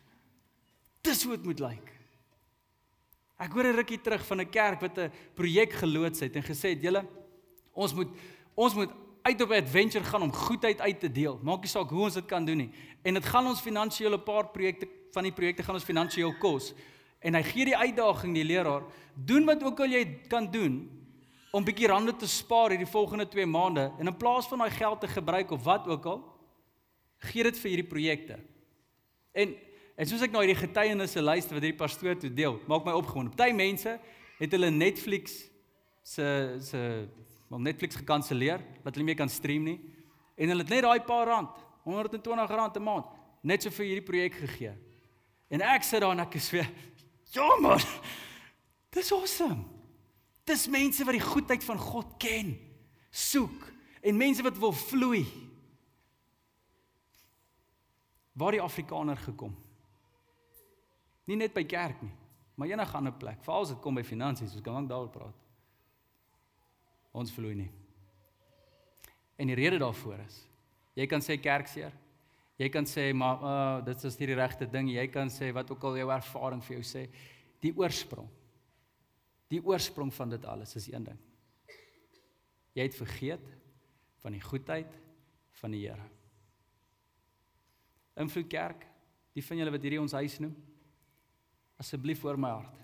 [1.06, 1.92] Dis hoe dit moet lyk.
[3.40, 6.76] Ek hoor 'n rukkie terug van 'n kerk wat 'n projek geloods het en gesê
[6.76, 7.06] het: "Julle,
[7.72, 8.08] ons moet
[8.54, 8.90] ons moet
[9.22, 11.40] uit op 'n adventure gaan om goedheid uit te deel.
[11.42, 12.70] Maak nie saak hoe ons dit kan doen nie.
[13.02, 16.74] En dit gaan ons finansiële paar projekte van die projekte gaan ons finansiëel kos.
[17.18, 18.82] En hy gee die uitdaging die leraar,
[19.14, 20.99] doen wat ook al jy kan doen
[21.50, 25.00] om bietjie rande te spaar hierdie volgende 2 maande en in plaas van daai geld
[25.00, 26.20] te gebruik of wat ook al,
[27.30, 28.38] gee dit vir hierdie projekte.
[29.32, 29.56] En
[30.00, 33.34] en soos ek nou hierdie getuienisse luister wat hierdie pastoor toe deel, maak my opgewonde.
[33.36, 33.98] Party mense
[34.38, 35.34] het hulle Netflix
[36.00, 36.80] se se
[37.50, 39.80] want Netflix gekanselleer dat hulle nie meer kan stream nie.
[40.40, 43.10] En hulle het net daai paar rand, 120 rand 'n maand,
[43.42, 44.72] net so vir hierdie projek gegee.
[45.50, 46.64] En ek sit daar en ek sê,
[47.34, 47.80] "Ja man,
[48.94, 49.79] dis awesome."
[50.48, 52.54] Dis mense wat die goedheid van God ken,
[53.10, 53.66] soek
[54.00, 55.24] en mense wat wil vloei.
[58.32, 59.52] Waar die Afrikaner gekom.
[61.28, 62.12] Nie net by kerk nie,
[62.56, 63.42] maar enige ander plek.
[63.44, 65.36] Veral as dit kom by finansies, ons kan lank daaroor praat.
[67.12, 67.70] Ons vloei nie.
[69.40, 70.44] En die rede daarvoor is
[70.98, 71.94] jy kan sê kerkseer.
[72.60, 74.90] Jy kan sê maar uh, dit is nie die regte ding.
[74.92, 77.06] Jy kan sê wat ook al jou ervaring vir jou sê,
[77.62, 78.28] die oorsprong.
[79.50, 81.18] Die oorsprong van dit alles is een ding.
[82.78, 83.46] Jy het vergeet
[84.22, 84.92] van die goedheid
[85.60, 86.06] van die Here.
[88.20, 88.84] Invloed kerk,
[89.34, 90.54] die van julle wat hierdie ons huis noem,
[91.80, 92.76] asseblief voor my hart.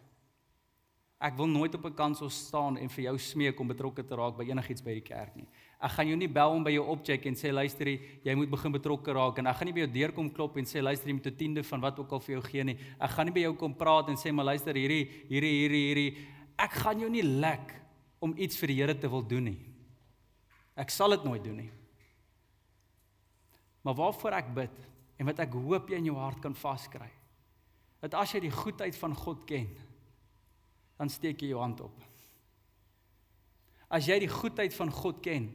[1.17, 4.37] Ek wil nooit op 'n kansel staan en vir jou smeek om betrokke te raak
[4.37, 5.49] by enigiets by die kerk nie.
[5.81, 8.73] Ek gaan jou nie bel om by jou opcheck en sê luister jy moet begin
[8.73, 11.15] betrokke raak en ek gaan nie by jou deur kom klop en sê luister jy
[11.15, 12.79] moet 'n tiende van wat ook al vir jou gee nie.
[13.01, 16.17] Ek gaan nie by jou kom praat en sê maar luister hierdie hierdie hierdie hierdie
[16.59, 17.75] ek gaan jou nie lek
[18.23, 19.61] om iets vir die Here te wil doen nie.
[20.77, 21.73] Ek sal dit nooit doen nie.
[23.87, 27.09] Maar waarvoor ek bid en wat ek hoop jy in jou hart kan vaskry.
[28.03, 29.71] Dat as jy die goedheid van God ken,
[30.97, 31.97] dan steek jy jou hand op.
[33.93, 35.49] As jy die goedheid van God ken,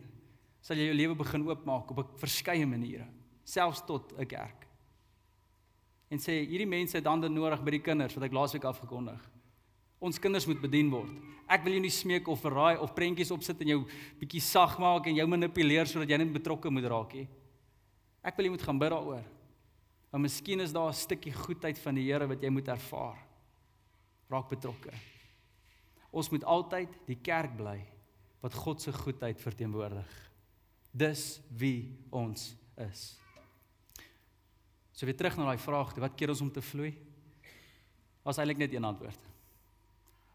[0.64, 3.08] sal jy jou lewe begin oopmaak op verskeie maniere.
[3.44, 4.68] selfs tot 'n kerk.
[6.10, 9.31] En sê hierdie mense het hande nodig by die kinders wat ek laasweek afgekondig.
[10.02, 11.14] Ons kinders moet bedien word.
[11.52, 13.82] Ek wil jou nie smeek of verraai of prentjies opsit en jou
[14.22, 17.28] bietjie sag maak en jou manipuleer sodat jy net betrokke moet raak nie.
[18.26, 19.28] Ek wil jy moet gaan bid daaroor.
[20.12, 23.18] Want miskien is daar 'n stukkie goedheid van die Here wat jy moet ervaar.
[24.30, 24.92] Raak betrokke.
[26.12, 27.80] Ons moet altyd die kerk bly
[28.42, 30.32] wat God se goedheid verteenwoordig.
[30.92, 33.20] Dis wie ons is.
[34.92, 36.92] So weer terug na daai vraag, wat keer ons om te vloei?
[38.24, 39.31] Was eintlik net een antwoord.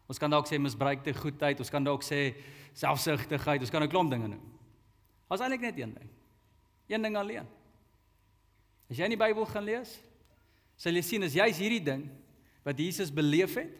[0.07, 2.31] Ons kan dalk sê misbruikte goedheid, ons kan dalk sê
[2.77, 4.45] selfsugtigheid, ons kan 'n klomp dinge noem.
[5.27, 6.09] Was eintlik net een ding.
[6.87, 7.47] Een ding alleen.
[8.89, 9.99] As jy in die Bybel gaan lees,
[10.77, 12.09] sal jy sien as jy's hierdie ding
[12.63, 13.75] wat Jesus beleef het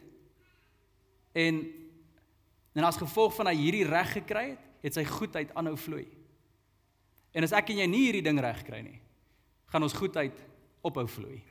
[1.34, 1.64] en
[2.74, 6.06] en as gevolg van hy hierdie reg gekry het, het sy goedheid aanhou vloei.
[7.34, 9.00] En as ek en jy nie hierdie ding reg kry nie,
[9.66, 10.36] gaan ons goedheid
[10.86, 11.42] ophou vloei.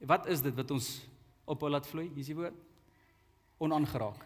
[0.00, 0.88] Wat is dit wat ons
[1.44, 2.08] ophou laat vloei?
[2.08, 2.69] Hier is die woord
[3.60, 4.24] onaangeraak.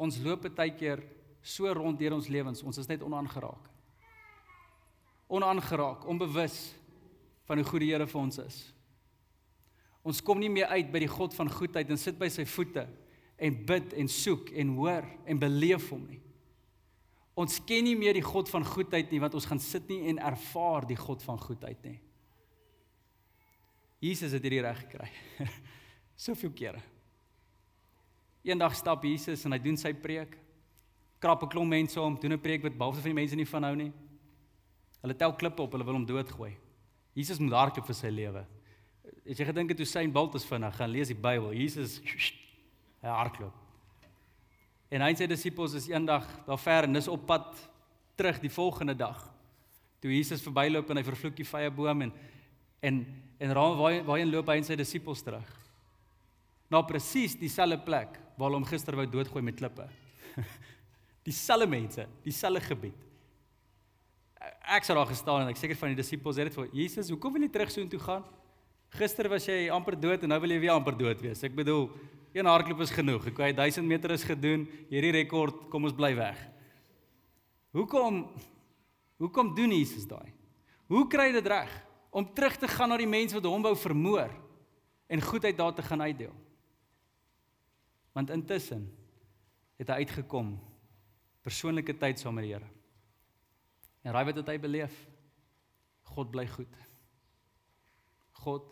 [0.00, 1.02] Ons loop baie keer
[1.42, 3.70] so rond deur ons lewens, ons is net onaangeraak
[5.30, 6.74] onaangeraak, onbewus
[7.46, 8.58] van hoe goed die Here vir ons is.
[10.02, 12.86] Ons kom nie meer uit by die God van goedheid en sit by sy voete
[13.40, 16.20] en bid en soek en hoor en beleef hom nie.
[17.38, 20.20] Ons ken nie meer die God van goedheid nie want ons gaan sit nie en
[20.30, 21.98] ervaar die God van goedheid nie.
[24.00, 25.08] Jesus het hierdie reg gekry.
[26.26, 26.82] Soveel kere.
[28.42, 30.36] Eendag stap Jesus en hy doen sy preek.
[31.20, 33.62] Krap 'n klomp mense om, doen 'n preek wat behalwe van die mense nie van
[33.62, 33.92] hou nie.
[35.02, 36.56] Hulle tel klippe op, hulle wil hom doodgooi.
[37.14, 38.46] Jesus moet hardloop vir sy lewe.
[39.28, 41.52] As jy gedink het Usain Bolt is vinnig, gaan lees die Bybel.
[41.52, 42.00] Jesus
[43.02, 43.52] hy hardloop.
[44.90, 47.52] En hy en sy disippels is eendag daar ver en dis op pad
[48.16, 49.20] terug die volgende dag.
[50.00, 52.12] Toe Jesus verbyloop en hy vervloek die vrye boom en
[52.82, 53.06] en
[53.40, 55.59] en raam waar waarheen loop hy en sy disippels terug?
[56.70, 59.88] Na presies dieselfde plek waar hom gister wou doodgooi met klippe.
[61.26, 63.06] dieselfde mense, dieselfde gebied
[64.70, 67.34] ek sou daar gestaan en ek seker van die disippels het dit vir Jesus, hoekom
[67.34, 68.24] wil jy terug so intoe gaan?
[68.94, 71.42] Gister was jy amper dood en nou wil jy weer amper dood wees.
[71.46, 71.88] Ek bedoel,
[72.34, 73.28] een hardloop is genoeg.
[73.30, 74.64] Ek het 1000 meter is gedoen.
[74.90, 76.38] Hierdie rekord, kom ons bly weg.
[77.74, 78.24] Hoekom
[79.20, 80.30] hoekom doen Jesus daai?
[80.90, 81.70] Hoe kry hy dit reg
[82.10, 84.32] om terug te gaan na die mense wat hom wou vermoor
[85.10, 86.32] en goedheid daar te gaan uitdeel?
[88.16, 88.88] Want intussen
[89.80, 90.54] het hy uitgekom
[91.44, 92.68] persoonlike tyd saam met die Here.
[94.04, 94.94] En raai wat het hy beleef?
[96.14, 96.76] God bly goed.
[98.42, 98.66] God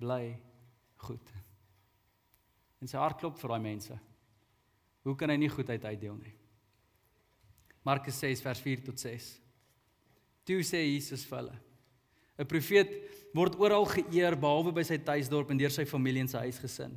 [0.00, 0.24] bly
[1.04, 1.32] goed.
[2.80, 3.96] En sy hart klop vir daai mense.
[5.04, 6.34] Hoe kan hy nie goedheid uitdeel nie?
[7.86, 9.28] Markus 6 vers 4 tot 6.
[10.48, 11.56] Toe sê Jesus vir hulle:
[12.40, 12.90] 'n Profeet
[13.36, 16.96] word oral geëer behalwe by sy tuisdorp en deur sy familie en sy huisgesin.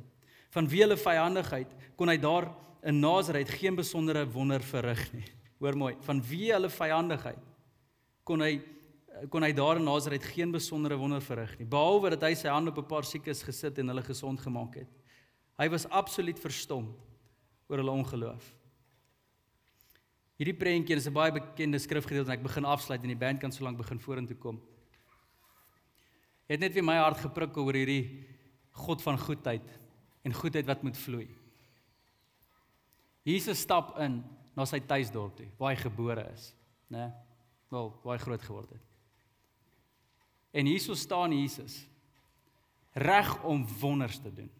[0.54, 2.46] Van wie hulle vyandigheid kon hy daar
[2.86, 5.26] in Nasaret geen besondere wonder verrig nie.
[5.58, 7.42] Hoor mooi, van wie hulle vyandigheid
[8.24, 8.54] kon hy
[9.30, 12.72] kon hy daar in Nasaret geen besondere wonder verrig nie behalwe dat hy sy hand
[12.72, 14.90] op 'n paar siekes gesit en hulle gesond gemaak het.
[15.58, 16.96] Hy was absoluut verstom
[17.68, 18.54] oor hulle ongeloof.
[20.34, 23.50] Hierdie prentjie is 'n baie bekende skrifgedeelte en ek begin afsluit en die band kan
[23.50, 24.60] sōlank begin vorentoe kom.
[26.48, 28.26] Het net weer my hart geprikkel oor hierdie
[28.72, 29.62] God van goedheid
[30.24, 31.28] en goedheid wat moet vloei.
[33.24, 34.22] Jesus stap in
[34.54, 36.50] na sy tuisdorp toe waar hy gebore is,
[36.88, 37.06] né?
[37.06, 37.12] Nee?
[37.74, 38.84] wel waar hy groot geword het.
[40.54, 41.86] En hierso staan Jesus
[42.92, 44.50] reg om wonders te doen.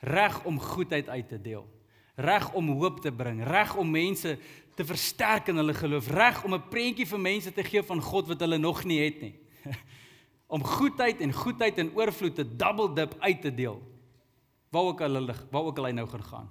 [0.00, 1.66] Reg om goedheid uit te deel.
[2.14, 4.38] Reg om hoop te bring, reg om mense
[4.76, 8.28] te versterk in hulle geloof, reg om 'n prentjie vir mense te gee van God
[8.28, 9.36] wat hulle nog nie het nie.
[10.54, 13.91] om goedheid en goedheid in oorvloed te double dip uit te deel.
[14.72, 16.50] Waar ook al hulle waar ook al hy nou gaan gaan.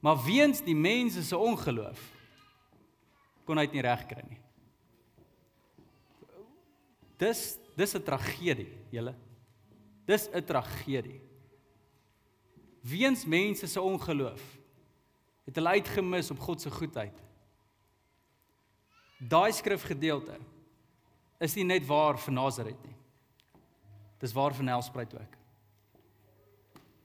[0.00, 2.02] Maar weens die mense se ongeloof
[3.44, 4.42] kon hy dit nie reg kry nie.
[7.18, 9.14] Dis dis 'n tragedie, julle.
[10.06, 11.20] Dis 'n tragedie.
[12.82, 14.42] Weens mense se ongeloof
[15.44, 17.22] het hulle uitgemis op God se goedheid.
[19.18, 20.38] Daai skrifgedeelte
[21.40, 22.96] is nie net waar vir Nasaret nie.
[24.18, 25.37] Dis waar vir Nelspruit ook.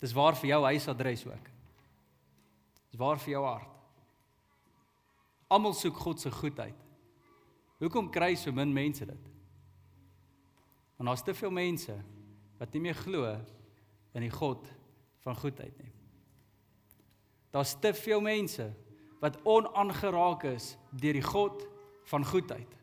[0.04, 1.46] Dis waar vir jou huisadres ook.
[2.92, 3.70] Dis waar vir jou hart.
[5.48, 6.76] Almal soek God se goedheid.
[7.80, 9.32] Hoekom kry so min mense dit?
[10.98, 11.96] Want daar's te veel mense
[12.60, 13.32] wat nie meer glo
[14.14, 14.68] in die God
[15.24, 15.92] van goedheid nie.
[17.54, 18.70] Daar's te veel mense
[19.24, 21.64] wat onaangeraak is deur die God
[22.12, 22.80] van goedheid.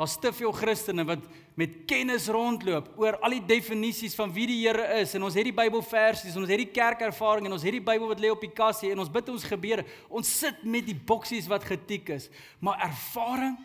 [0.00, 1.26] Daar's te veel Christene wat
[1.60, 5.44] met kennis rondloop oor al die definisies van wie die Here is en ons het
[5.44, 8.48] die Bybelversies ons het die kerkervaring en ons het die Bybel wat lê op die
[8.48, 9.84] kassie en ons bid ons gebede.
[10.08, 12.30] Ons sit met die boksies wat getik is,
[12.64, 13.58] maar ervaring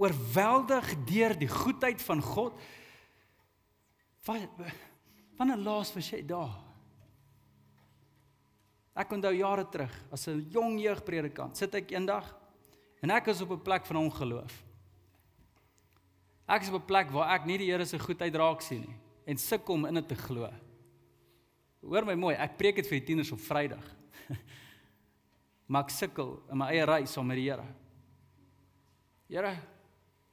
[0.00, 2.58] oorweldig deur die goedheid van God.
[5.38, 6.58] Wanneer laas was jy daar?
[8.98, 12.39] Ek onthou jare terug as 'n jong jeugpredikant, sit ek eendag
[13.00, 14.64] En ek is op 'n plek van ongeloof.
[16.46, 18.96] Ek is op 'n plek waar ek nie die Here se goedheid raak sien nie
[19.24, 20.48] en sukkel om in dit te glo.
[21.80, 23.84] Hoor my mooi, ek preek dit vir die tieners op Vrydag.
[25.70, 27.66] maar ek sukkel in my eie reis saam met die Here.
[29.30, 29.54] Here,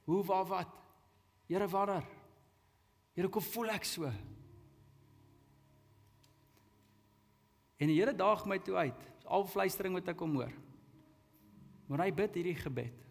[0.04, 0.72] hoe waar wat?
[1.46, 2.04] Here, wanneer?
[3.14, 4.10] Here, kom voel ek so.
[7.78, 9.06] En die Here daag my toe uit.
[9.24, 10.52] Al fluistering wat ek hom hoor.
[11.88, 13.04] Maar hy bid hierdie gebed.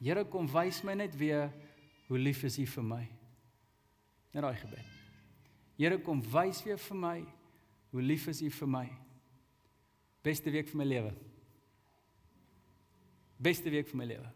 [0.00, 1.50] Here kom wys my net weer
[2.08, 3.02] hoe lief is U vir my.
[4.34, 4.96] Net daai gebed.
[5.78, 7.18] Here kom wys weer vir my
[7.90, 8.86] hoe lief is U vir my.
[10.24, 11.12] Beste week vir my lewe.
[13.40, 14.32] Beste week vir my lewe.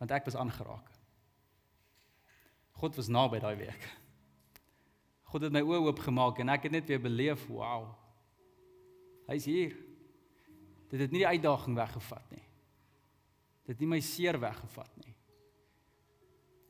[0.00, 0.92] Want ek was aangeraak.
[2.76, 3.88] God was naby daai week.
[5.32, 7.88] God het my oë oopgemaak en ek het net weer beleef, wow.
[9.26, 9.74] Hy's hier.
[10.90, 12.44] Dit het nie die uitdaging weggevat nie.
[13.66, 15.14] Dit het nie my seer weggevat nie.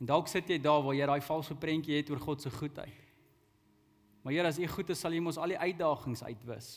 [0.00, 3.02] En dalk sit jy daar waar jy daai valse prentjie het oor God se goedheid.
[4.22, 6.70] Maar Here, as U goed is, sal U mos al die uitdagings uitwis.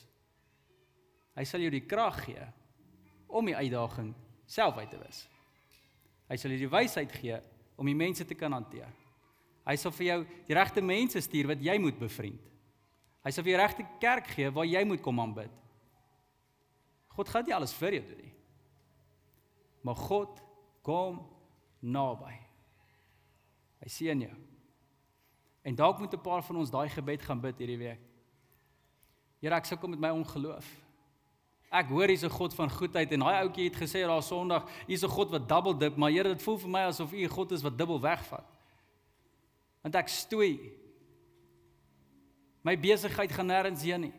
[1.39, 2.45] Hy sal jou die krag gee
[3.27, 4.11] om die uitdaging
[4.49, 5.23] self uit te wis.
[6.29, 7.39] Hy sal jou die wysheid gee
[7.79, 8.91] om die mense te kan hanteer.
[9.65, 12.41] Hy sal vir jou die regte mense stuur wat jy moet bevriend.
[13.25, 15.51] Hy sal vir jou regte kerk gee waar jy moet kom aanbid.
[17.19, 18.35] God gaan nie alles vir jou doen nie.
[19.83, 20.39] Maar God
[20.87, 21.19] kom
[21.83, 22.31] naby.
[23.83, 24.35] Hy sien jou.
[25.67, 27.99] En dalk moet 'n paar van ons daai gebed gaan bid hierdie week.
[29.41, 30.65] Here, ek sukkel met my ongeloof.
[31.71, 35.03] Ek hoor hier's 'n God van goedheid en daai ouetjie het gesê daar Sondag, hier's
[35.03, 37.51] 'n God wat double dip, maar Here, dit voel vir my asof U 'n God
[37.51, 38.45] is wat dubbel wegvat.
[39.81, 40.71] Want ek stoei.
[42.63, 44.13] My besigheid gaan nêrens heen nie.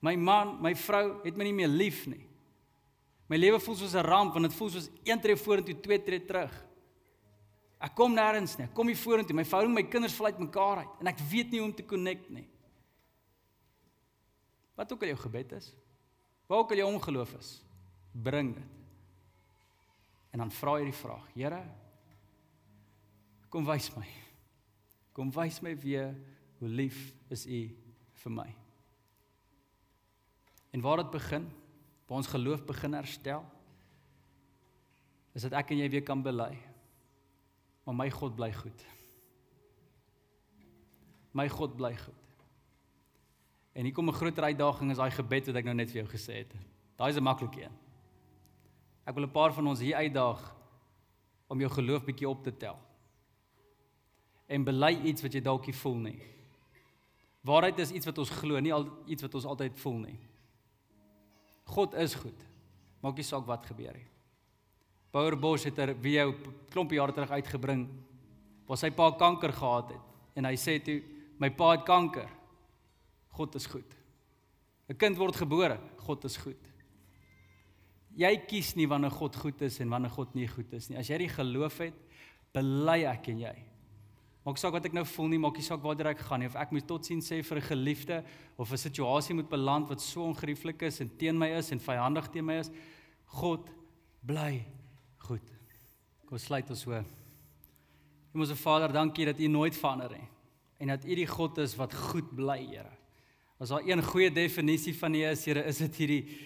[0.00, 2.22] My man, my vrou het my nie meer lief nie.
[3.28, 6.24] My lewe voel soos 'n ramp want dit voel soos een tree vorentoe, twee tree
[6.24, 6.54] terug.
[7.78, 8.66] Ek kom nêrens nie.
[8.66, 9.34] Ek kom nie vorentoe.
[9.34, 11.84] My verhouding met my kinders val uitmekaar uit en ek weet nie hoe om te
[11.84, 12.48] connect nie.
[14.74, 15.74] Wat ook al jou gebed is,
[16.46, 17.64] waar ook al jou ongeloof is,
[18.12, 18.78] bring dit.
[20.30, 21.62] En dan vra jy die vraag: Here,
[23.48, 24.06] kom wys my.
[25.12, 26.14] Kom wys my weer
[26.58, 27.60] hoe lief is U
[28.22, 28.48] vir my.
[30.70, 31.48] En waar dit begin,
[32.06, 33.44] waar ons geloof begin herstel,
[35.32, 36.52] is dat ek en jy weer kan bely.
[37.84, 38.84] Maar my God bly goed.
[41.32, 42.24] My God bly goed.
[43.72, 46.10] En hier kom 'n groter uitdaging is daai gebed wat ek nou net vir jou
[46.10, 46.52] gesê het.
[46.96, 47.76] Daai is 'n maklike een.
[49.06, 50.56] Ek wil 'n paar van ons hier uitdaag
[51.46, 52.78] om jou geloof bietjie op te tel.
[54.46, 56.20] En bely iets wat jy dalk nie voel nie.
[57.40, 60.18] Waarheid is iets wat ons glo, nie al iets wat ons altyd voel nie.
[61.68, 62.46] God is goed.
[63.04, 64.06] Maak nie saak wat gebeur nie.
[65.12, 66.34] Power Bosch het 'n er video
[66.70, 67.88] klompie jare terug uitgebring
[68.66, 70.00] waar sy pa kanker gehad het
[70.36, 71.02] en hy sê toe
[71.38, 72.28] my pa het kanker.
[73.30, 73.94] God is goed.
[74.88, 76.64] 'n Kind word gebore, God is goed.
[78.16, 80.98] Jy kies nie wanneer God goed is en wanneer God nie goed is nie.
[80.98, 81.94] As jy die geloof het,
[82.52, 83.67] bely ek en jy
[84.48, 86.54] Maak saak wat ek nou voel nie, maak nie saak waar ek gaan nie of
[86.56, 88.24] ek moet totsiens sê vir 'n geliefde
[88.56, 92.32] of 'n situasie moet beland wat so ongerieflik is en teen my is en vyandig
[92.32, 92.70] teen my is.
[93.26, 93.68] God
[94.24, 94.64] bly
[95.18, 95.44] goed.
[96.24, 97.04] Kom sluit ons so.
[98.32, 100.28] Hemelse Vader, dankie dat U nooit verander nie
[100.80, 102.96] en dat U die God is wat goed bly, Here.
[103.60, 106.38] As daar een goeie definisie van U is, Here, is dit hierdie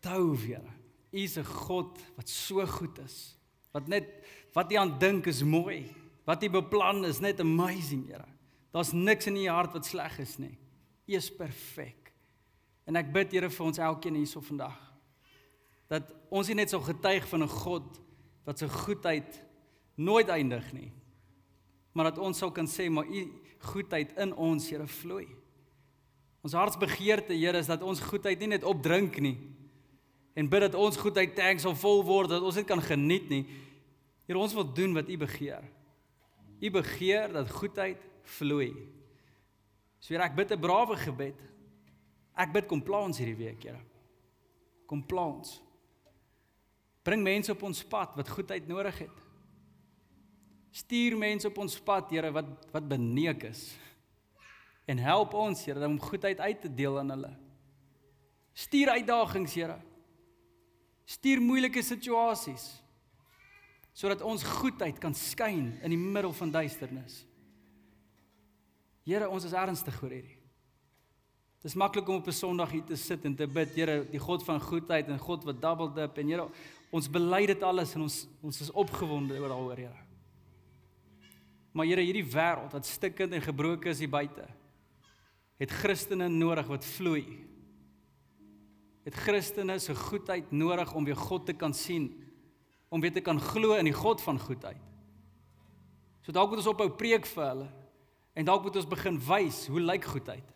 [0.00, 0.72] tou, Here.
[1.12, 3.36] U is 'n God wat so goed is.
[3.72, 4.08] Wat net
[4.54, 6.01] wat U aan dink is mooi.
[6.24, 8.28] Wat U beplan is net amazing, Here.
[8.72, 10.56] Daar's niks in U hart wat sleg is nie.
[11.06, 12.12] U is perfek.
[12.86, 14.78] En ek bid Here vir ons elkeen hierso vandag
[15.92, 18.00] dat ons nie net so getuig van 'n God
[18.46, 19.42] wat se goedheid
[19.94, 20.92] nooit eindig nie.
[21.92, 25.28] Maar dat ons sou kan sê maar U goedheid in ons Here vloei.
[26.40, 29.38] Ons hartsbegeerte Here is dat ons goedheid nie net opdrink nie
[30.34, 33.46] en bid dat ons goedheid tanks sal vol word dat ons dit kan geniet nie.
[34.26, 35.62] Here ons wil doen wat U begeer.
[36.62, 38.70] U begeer dat goedheid vloei.
[39.98, 41.38] So ek bid 'n brawe gebed.
[42.34, 43.80] Ek bid kom plaas hierdie week, Here.
[44.86, 45.60] Kom plaas.
[47.02, 49.18] Bring mense op ons pad wat goedheid nodig het.
[50.70, 53.76] Stuur mense op ons pad, Here, wat wat beneek is.
[54.86, 57.36] En help ons, Here, om goedheid uit te deel aan hulle.
[58.54, 59.80] Stuur uitdagings, Here.
[61.04, 62.81] Stuur moeilike situasies
[63.92, 67.22] sodat ons goedheid kan skyn in die middel van duisternis.
[69.04, 70.38] Here, ons is ernstig oor hierdie.
[71.62, 74.18] Dit is maklik om op 'n Sondag hier te sit en te bid, Here, die
[74.18, 76.48] God van goedheid en God wat double dip en Here,
[76.90, 80.02] ons bely dit alles en ons ons is opgewonde oor daaroor, Here.
[81.72, 84.48] Maar Here, hierdie wêreld wat stikkend en gebroken is hier buite,
[85.58, 87.46] het Christene nodig wat vloei.
[89.04, 92.31] Het Christene se goedheid nodig om weer God te kan sien,
[92.92, 94.80] om weer te kan glo in die God van goedheid.
[96.22, 97.68] So dalk moet ons ophou preek vir hulle
[98.36, 100.52] en dalk moet ons begin wys hoe lyk goedheid.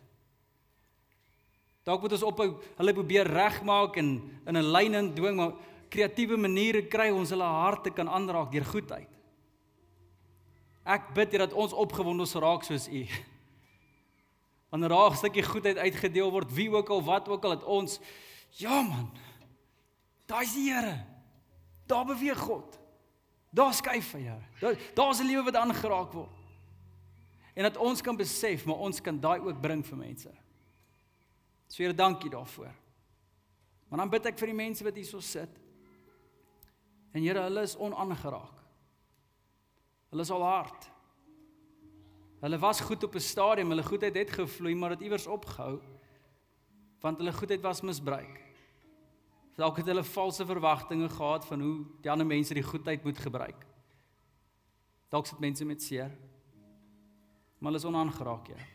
[1.87, 4.13] Dalk moet ons ophou hulle probeer regmaak en
[4.45, 5.57] in 'n lyn in dwing maar
[5.89, 9.09] kreatiewe maniere kry ons hulle harte kan aanraak deur goedheid.
[10.85, 13.05] Ek bid hier dat ons opgewonde raak soos u.
[14.69, 17.99] Wanneer daar 'n stukkie goedheid uitgedeel word, wie ook al wat ook al het ons
[18.51, 19.09] ja man.
[20.27, 21.16] Daai's die Here.
[21.87, 22.79] Daar beweeg God.
[23.49, 24.23] Daar skuif hy.
[24.59, 26.35] Daar daar's 'n lewe wat aangeraak word.
[27.53, 30.29] En dat ons kan besef, maar ons kan daai ook bring vir mense.
[31.67, 32.73] So Here, dankie daarvoor.
[33.89, 35.49] Maar dan bid ek vir die mense wat hierso sit.
[37.11, 38.53] En Here, hulle is onaangeraak.
[40.09, 40.91] Hulle is al hard.
[42.39, 45.81] Hulle was goed op 'n stadium, hulle goedheid het gevloei, maar dit iewers opgehou
[46.99, 48.46] want hulle goedheid was misbruik.
[49.57, 53.65] Dalk het hulle valse verwagtinge gehad van hoe die ander mense die goedheid moet gebruik.
[55.09, 56.11] Dalk sit mense met seer.
[57.57, 58.65] Maar hulle is onaangeraak, ja.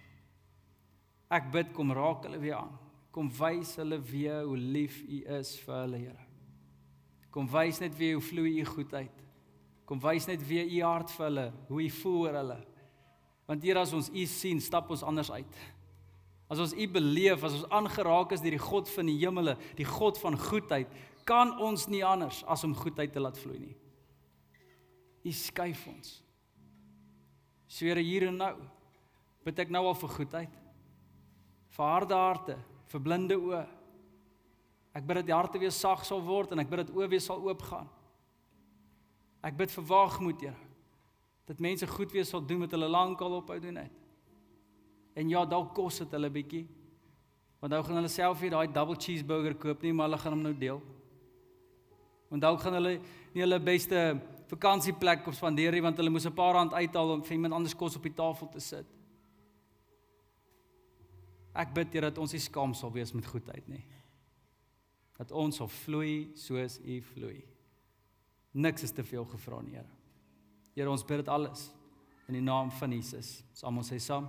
[1.33, 2.75] Ek bid kom raak hulle weer aan.
[3.15, 6.27] Kom wys hulle weer hoe lief U is vir hulle, Here.
[7.33, 9.23] Kom wys net weer hoe vloei U goedheid.
[9.89, 12.59] Kom wys net weer U hart vir hulle, hoe U voel oor hulle.
[13.47, 15.63] Want Here, as ons U sien, stap ons anders uit.
[16.53, 19.89] As ons U beleef, as ons aangeraak is deur die God van die hemele, die
[19.89, 20.91] God van goedheid,
[21.25, 23.77] kan ons nie anders as om goedheid te laat vloei nie.
[25.25, 26.19] U skuif ons.
[27.73, 28.57] Swere hier en nou.
[29.47, 30.59] Bid ek nou al vir goedheid
[31.73, 32.59] vir harde harte,
[32.93, 33.63] vir blinde oë.
[34.93, 37.23] Ek bid dat die harte weer sag sal word en ek bid dat oë weer
[37.25, 37.89] sal oopgaan.
[39.43, 40.69] Ek bid vir waagmoed, Here.
[41.49, 44.02] Dat mense goed weer sal doen wat hulle lankal ophou doen het.
[45.15, 46.67] En ja, dalk kos dit hulle bietjie.
[47.61, 50.43] Want nou gaan hulle self weer daai double cheeseburger koop nie, maar hulle gaan hom
[50.43, 50.81] nou deel.
[52.33, 52.97] Want dalk gaan hulle
[53.35, 54.01] nie hulle beste
[54.53, 57.77] vakansieplek op spandeer nie want hulle moes 'n paar rand uithaal om vir iemand anders
[57.77, 58.87] kos op die tafel te sit.
[61.55, 63.85] Ek bid Here dat ons nie skaam sal wees met goedheid nie.
[65.19, 67.45] Dat ons sal vloei soos U vloei.
[68.53, 69.89] Niks is te veel gevra nie, Here.
[70.75, 71.71] Here, ons bid dit alles
[72.29, 73.43] in die naam van Jesus.
[73.51, 74.29] Ons almal sê saam.